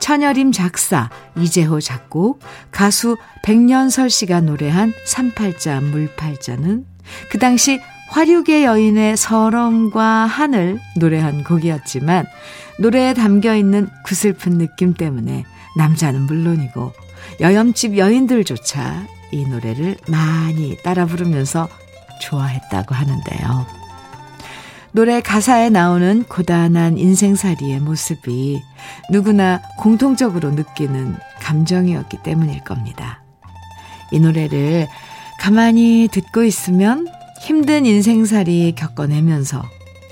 천여림 0.00 0.52
작사, 0.52 1.10
이재호 1.36 1.80
작곡, 1.80 2.40
가수 2.70 3.16
백년설 3.42 4.08
씨가 4.08 4.40
노래한 4.40 4.94
산팔자, 5.04 5.80
물팔자는 5.82 6.86
그 7.30 7.38
당시 7.38 7.80
화류계 8.08 8.64
여인의 8.64 9.16
서름과 9.16 10.26
하늘 10.26 10.80
노래한 10.96 11.44
곡이었지만 11.44 12.26
노래에 12.80 13.14
담겨 13.14 13.54
있는 13.54 13.88
구슬픈 14.04 14.58
느낌 14.58 14.94
때문에 14.94 15.44
남자는 15.76 16.22
물론이고 16.22 16.92
여염집 17.40 17.98
여인들조차 17.98 19.06
이 19.32 19.44
노래를 19.44 19.96
많이 20.08 20.76
따라 20.82 21.06
부르면서 21.06 21.68
좋아했다고 22.20 22.94
하는데요. 22.94 23.66
노래 24.92 25.20
가사에 25.20 25.70
나오는 25.70 26.24
고단한 26.24 26.98
인생살이의 26.98 27.80
모습이 27.80 28.60
누구나 29.10 29.62
공통적으로 29.78 30.50
느끼는 30.50 31.16
감정이었기 31.40 32.18
때문일 32.24 32.64
겁니다. 32.64 33.22
이 34.10 34.18
노래를 34.18 34.88
가만히 35.38 36.08
듣고 36.10 36.42
있으면 36.42 37.06
힘든 37.40 37.86
인생살이 37.86 38.74
겪어내면서 38.76 39.62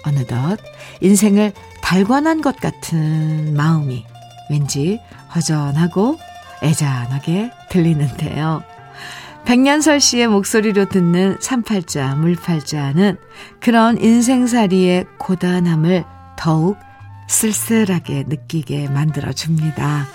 어느덧 0.05 0.59
인생을 1.01 1.53
달관한 1.83 2.41
것 2.41 2.57
같은 2.57 3.55
마음이 3.55 4.05
왠지 4.51 5.01
허전하고 5.35 6.19
애잔하게 6.63 7.51
들리는데요. 7.69 8.63
백년설 9.49 9.99
씨의 9.99 10.29
목소리로 10.29 10.91
듣는 10.91 11.39
산팔자, 11.41 12.17
물팔자는 12.17 13.17
그런 13.61 13.99
인생살이의 13.99 15.07
고단함을 15.17 16.05
더욱 16.37 16.77
쓸쓸하게 17.29 18.25
느끼게 18.29 18.91
만들어줍니다. 18.91 20.07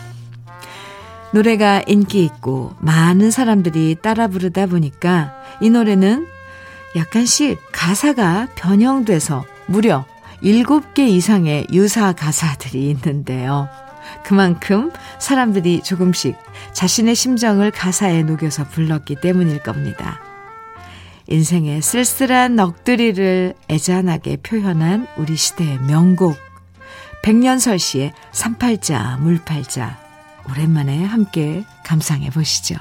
노래가 1.33 1.81
인기 1.87 2.23
있고 2.25 2.75
많은 2.77 3.31
사람들이 3.31 3.95
따라 4.03 4.27
부르다 4.27 4.67
보니까 4.67 5.33
이 5.61 5.71
노래는 5.71 6.27
약간씩 6.95 7.59
가사가 7.71 8.49
변형돼서 8.53 9.45
무려 9.65 10.05
7개 10.43 11.07
이상의 11.07 11.65
유사 11.73 12.13
가사들이 12.13 12.87
있는데요. 12.91 13.67
그만큼 14.23 14.91
사람들이 15.19 15.81
조금씩 15.81 16.37
자신의 16.73 17.15
심정을 17.15 17.71
가사에 17.71 18.23
녹여서 18.23 18.65
불렀기 18.65 19.15
때문일 19.15 19.59
겁니다. 19.63 20.21
인생의 21.27 21.81
쓸쓸한 21.81 22.55
넋두리를 22.55 23.53
애잔하게 23.69 24.37
표현한 24.37 25.07
우리 25.17 25.35
시대의 25.35 25.79
명곡 25.79 26.37
백년설 27.23 27.79
씨의 27.79 28.13
삼팔자 28.33 29.17
물팔자 29.21 29.97
오랜만에 30.49 31.05
함께 31.05 31.63
감상해 31.85 32.29
보시죠. 32.29 32.75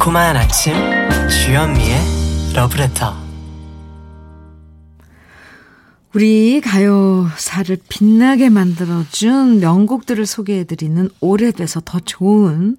달콤한 0.00 0.34
아침 0.34 0.72
주현미의 1.28 1.98
러브레터 2.54 3.14
우리 6.14 6.62
가요사를 6.62 7.76
빛나게 7.86 8.48
만들어준 8.48 9.60
명곡들을 9.60 10.24
소개해드리는 10.24 11.10
오래돼서 11.20 11.82
더 11.84 12.00
좋은 12.00 12.78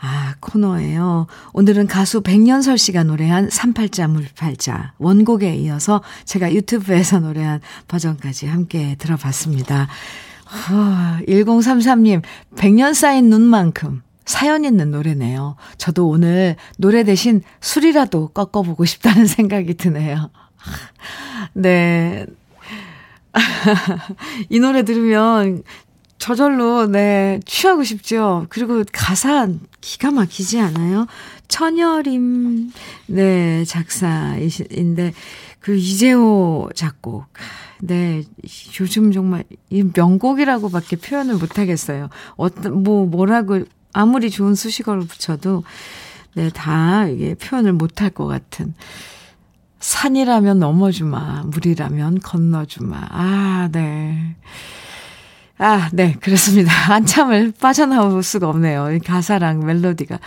아, 0.00 0.34
코너예요. 0.40 1.26
오늘은 1.52 1.88
가수 1.88 2.22
백년설 2.22 2.78
씨가 2.78 3.04
노래한 3.04 3.50
삼팔자 3.50 4.08
물팔자 4.08 4.94
원곡에 4.96 5.54
이어서 5.56 6.02
제가 6.24 6.54
유튜브에서 6.54 7.20
노래한 7.20 7.60
버전까지 7.86 8.46
함께 8.46 8.96
들어봤습니다. 8.98 9.88
어, 10.70 11.18
1033님, 11.28 12.22
백년 12.56 12.94
쌓인 12.94 13.28
눈만큼 13.28 14.05
사연 14.26 14.64
있는 14.64 14.90
노래네요. 14.90 15.56
저도 15.78 16.08
오늘 16.08 16.56
노래 16.78 17.04
대신 17.04 17.42
술이라도 17.60 18.28
꺾어보고 18.28 18.84
싶다는 18.84 19.26
생각이 19.26 19.74
드네요. 19.74 20.30
네. 21.54 22.26
이 24.50 24.58
노래 24.58 24.82
들으면 24.82 25.62
저절로, 26.18 26.86
네, 26.86 27.40
취하고 27.44 27.84
싶죠. 27.84 28.46
그리고 28.48 28.82
가사 28.92 29.48
기가 29.80 30.10
막히지 30.10 30.58
않아요? 30.58 31.06
천여림, 31.46 32.72
네, 33.06 33.64
작사인데, 33.64 35.12
그 35.60 35.76
이재호 35.76 36.70
작곡. 36.74 37.26
네, 37.80 38.22
요즘 38.80 39.12
정말 39.12 39.44
이 39.68 39.84
명곡이라고밖에 39.94 40.96
표현을 40.96 41.36
못 41.36 41.58
하겠어요. 41.58 42.08
어떤, 42.36 42.82
뭐, 42.82 43.06
뭐라고 43.06 43.64
아무리 43.96 44.30
좋은 44.30 44.54
수식어를 44.54 45.06
붙여도 45.06 45.64
네, 46.34 46.50
다 46.50 47.06
이게 47.06 47.34
표현을 47.34 47.72
못할 47.72 48.10
것 48.10 48.26
같은 48.26 48.74
산이라면 49.80 50.58
넘어주마, 50.58 51.44
물이라면 51.46 52.20
건너주마. 52.20 52.96
아, 53.10 53.68
네. 53.72 54.36
아, 55.56 55.88
네, 55.94 56.14
그렇습니다. 56.20 56.70
한참을 56.92 57.54
빠져나올 57.58 58.22
수가 58.22 58.50
없네요. 58.50 58.98
가사랑 59.02 59.64
멜로디가. 59.64 60.18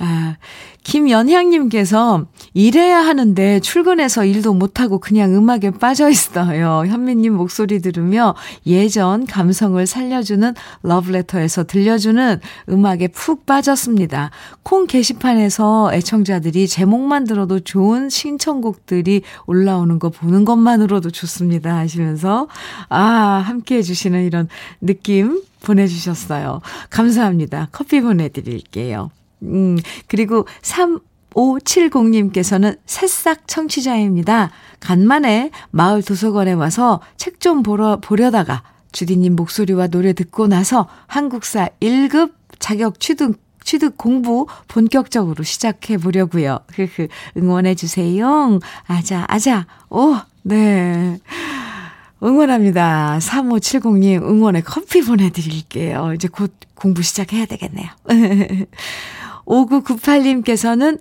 아, 0.00 0.36
김연향님께서 0.84 2.26
일해야 2.54 3.00
하는데 3.00 3.60
출근해서 3.60 4.24
일도 4.24 4.54
못하고 4.54 5.00
그냥 5.00 5.34
음악에 5.34 5.72
빠져 5.72 6.08
있어요. 6.08 6.84
현미님 6.86 7.34
목소리 7.34 7.80
들으며 7.80 8.34
예전 8.64 9.26
감성을 9.26 9.84
살려주는 9.86 10.54
러브레터에서 10.82 11.64
들려주는 11.64 12.40
음악에 12.70 13.08
푹 13.08 13.44
빠졌습니다. 13.44 14.30
콩 14.62 14.86
게시판에서 14.86 15.92
애청자들이 15.92 16.68
제목만 16.68 17.24
들어도 17.24 17.60
좋은 17.60 18.08
신청곡들이 18.08 19.22
올라오는 19.46 19.98
거 19.98 20.10
보는 20.10 20.44
것만으로도 20.44 21.10
좋습니다. 21.10 21.76
하시면서, 21.76 22.48
아, 22.88 22.98
함께 23.44 23.76
해주시는 23.76 24.24
이런 24.24 24.48
느낌 24.80 25.42
보내주셨어요. 25.60 26.60
감사합니다. 26.88 27.68
커피 27.72 28.00
보내드릴게요. 28.00 29.10
음, 29.42 29.78
그리고 30.06 30.46
3570님께서는 31.32 32.78
새싹 32.86 33.48
청취자입니다. 33.48 34.50
간만에 34.80 35.50
마을 35.70 36.02
도서관에 36.02 36.52
와서 36.52 37.00
책 37.16 37.38
좀 37.40 37.62
보러, 37.62 37.98
보려다가 38.00 38.62
주디님 38.92 39.36
목소리와 39.36 39.86
노래 39.88 40.12
듣고 40.12 40.48
나서 40.48 40.88
한국사 41.06 41.68
1급 41.80 42.32
자격 42.58 43.00
취득 43.00 43.40
취득 43.62 43.98
공부 43.98 44.46
본격적으로 44.66 45.44
시작해 45.44 45.98
보려고요. 45.98 46.58
응원해 47.36 47.74
주세요. 47.74 48.58
아자 48.86 49.24
아자. 49.28 49.66
오, 49.90 50.16
네. 50.42 51.18
응원합니다. 52.22 53.18
3570님 53.20 54.22
응원의 54.22 54.62
커피 54.62 55.02
보내드릴게요. 55.02 56.12
이제 56.14 56.28
곧 56.28 56.52
공부 56.74 57.02
시작해야 57.02 57.44
되겠네요. 57.46 57.88
5998님께서는 59.48 60.98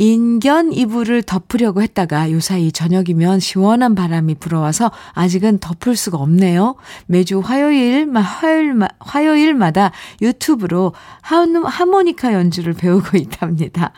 인견 0.00 0.72
이불을 0.72 1.24
덮으려고 1.24 1.82
했다가 1.82 2.30
요 2.30 2.38
사이 2.38 2.70
저녁이면 2.70 3.40
시원한 3.40 3.96
바람이 3.96 4.36
불어와서 4.36 4.92
아직은 5.14 5.58
덮을 5.58 5.96
수가 5.96 6.18
없네요. 6.18 6.76
매주 7.06 7.40
화요일, 7.40 8.08
화요일, 8.14 8.78
화요일마다 9.00 9.90
유튜브로 10.22 10.92
하모니카 11.20 12.32
연주를 12.32 12.74
배우고 12.74 13.18
있답니다. 13.18 13.92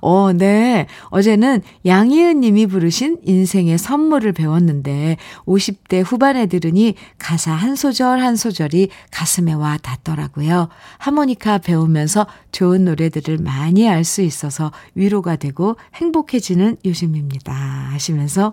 어, 0.00 0.32
네. 0.32 0.86
어제는 1.04 1.62
양희은 1.86 2.40
님이 2.40 2.66
부르신 2.66 3.18
인생의 3.24 3.78
선물을 3.78 4.32
배웠는데 4.32 5.16
50대 5.46 6.02
후반에 6.04 6.46
들으니 6.46 6.94
가사 7.18 7.52
한 7.52 7.76
소절 7.76 8.20
한 8.20 8.36
소절이 8.36 8.88
가슴에 9.10 9.52
와 9.52 9.76
닿더라고요. 9.78 10.68
하모니카 10.98 11.58
배우면서 11.58 12.26
좋은 12.52 12.84
노래들을 12.84 13.38
많이 13.38 13.88
알 13.88 14.00
수 14.04 14.22
있어서 14.22 14.72
위로가 14.94 15.36
되고 15.36 15.76
행복해지는 15.94 16.78
요즘입니다. 16.84 17.52
하시면서 17.52 18.52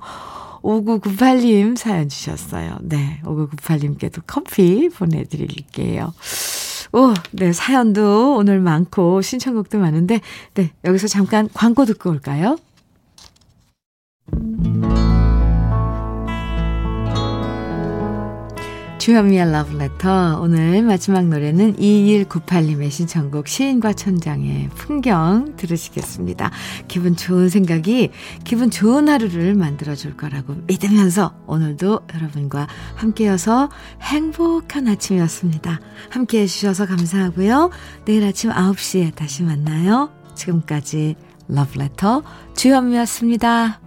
5998님 0.62 1.78
사연 1.78 2.10
주셨어요. 2.10 2.78
네. 2.82 3.22
5998님께도 3.24 4.24
커피 4.28 4.90
보내드릴게요. 4.90 6.14
오, 6.94 7.14
네, 7.32 7.52
사연도 7.54 8.36
오늘 8.38 8.60
많고 8.60 9.22
신청곡도 9.22 9.80
많은데, 9.80 10.22
네, 10.54 10.72
여기서 10.84 11.08
잠깐 11.08 11.50
광고 11.54 11.86
듣고 11.86 12.10
올까요? 12.10 12.58
주현미의 19.08 19.54
러브레터 19.54 20.42
오늘 20.42 20.82
마지막 20.82 21.28
노래는 21.28 21.78
2198님의 21.78 22.92
신청곡 22.92 23.48
시인과 23.48 23.94
천장의 23.94 24.68
풍경 24.76 25.56
들으시겠습니다. 25.56 26.52
기분 26.90 27.16
좋은 27.16 27.48
생각이 27.48 28.10
기분 28.44 28.70
좋은 28.70 29.08
하루를 29.08 29.56
만들어줄 29.56 30.18
거라고 30.18 30.56
믿으면서 30.68 31.34
오늘도 31.48 32.02
여러분과 32.16 32.68
함께여서 32.96 33.70
행복한 34.02 34.90
아침이었습니다. 34.90 35.80
함께해 36.10 36.46
주셔서 36.46 36.86
감사하고요. 36.86 37.70
내일 38.04 38.26
아침 38.26 38.50
9시에 38.50 39.16
다시 39.16 39.44
만나요. 39.44 40.10
지금까지 40.36 41.16
러브레터 41.48 42.24
주현미였습니다. 42.58 43.87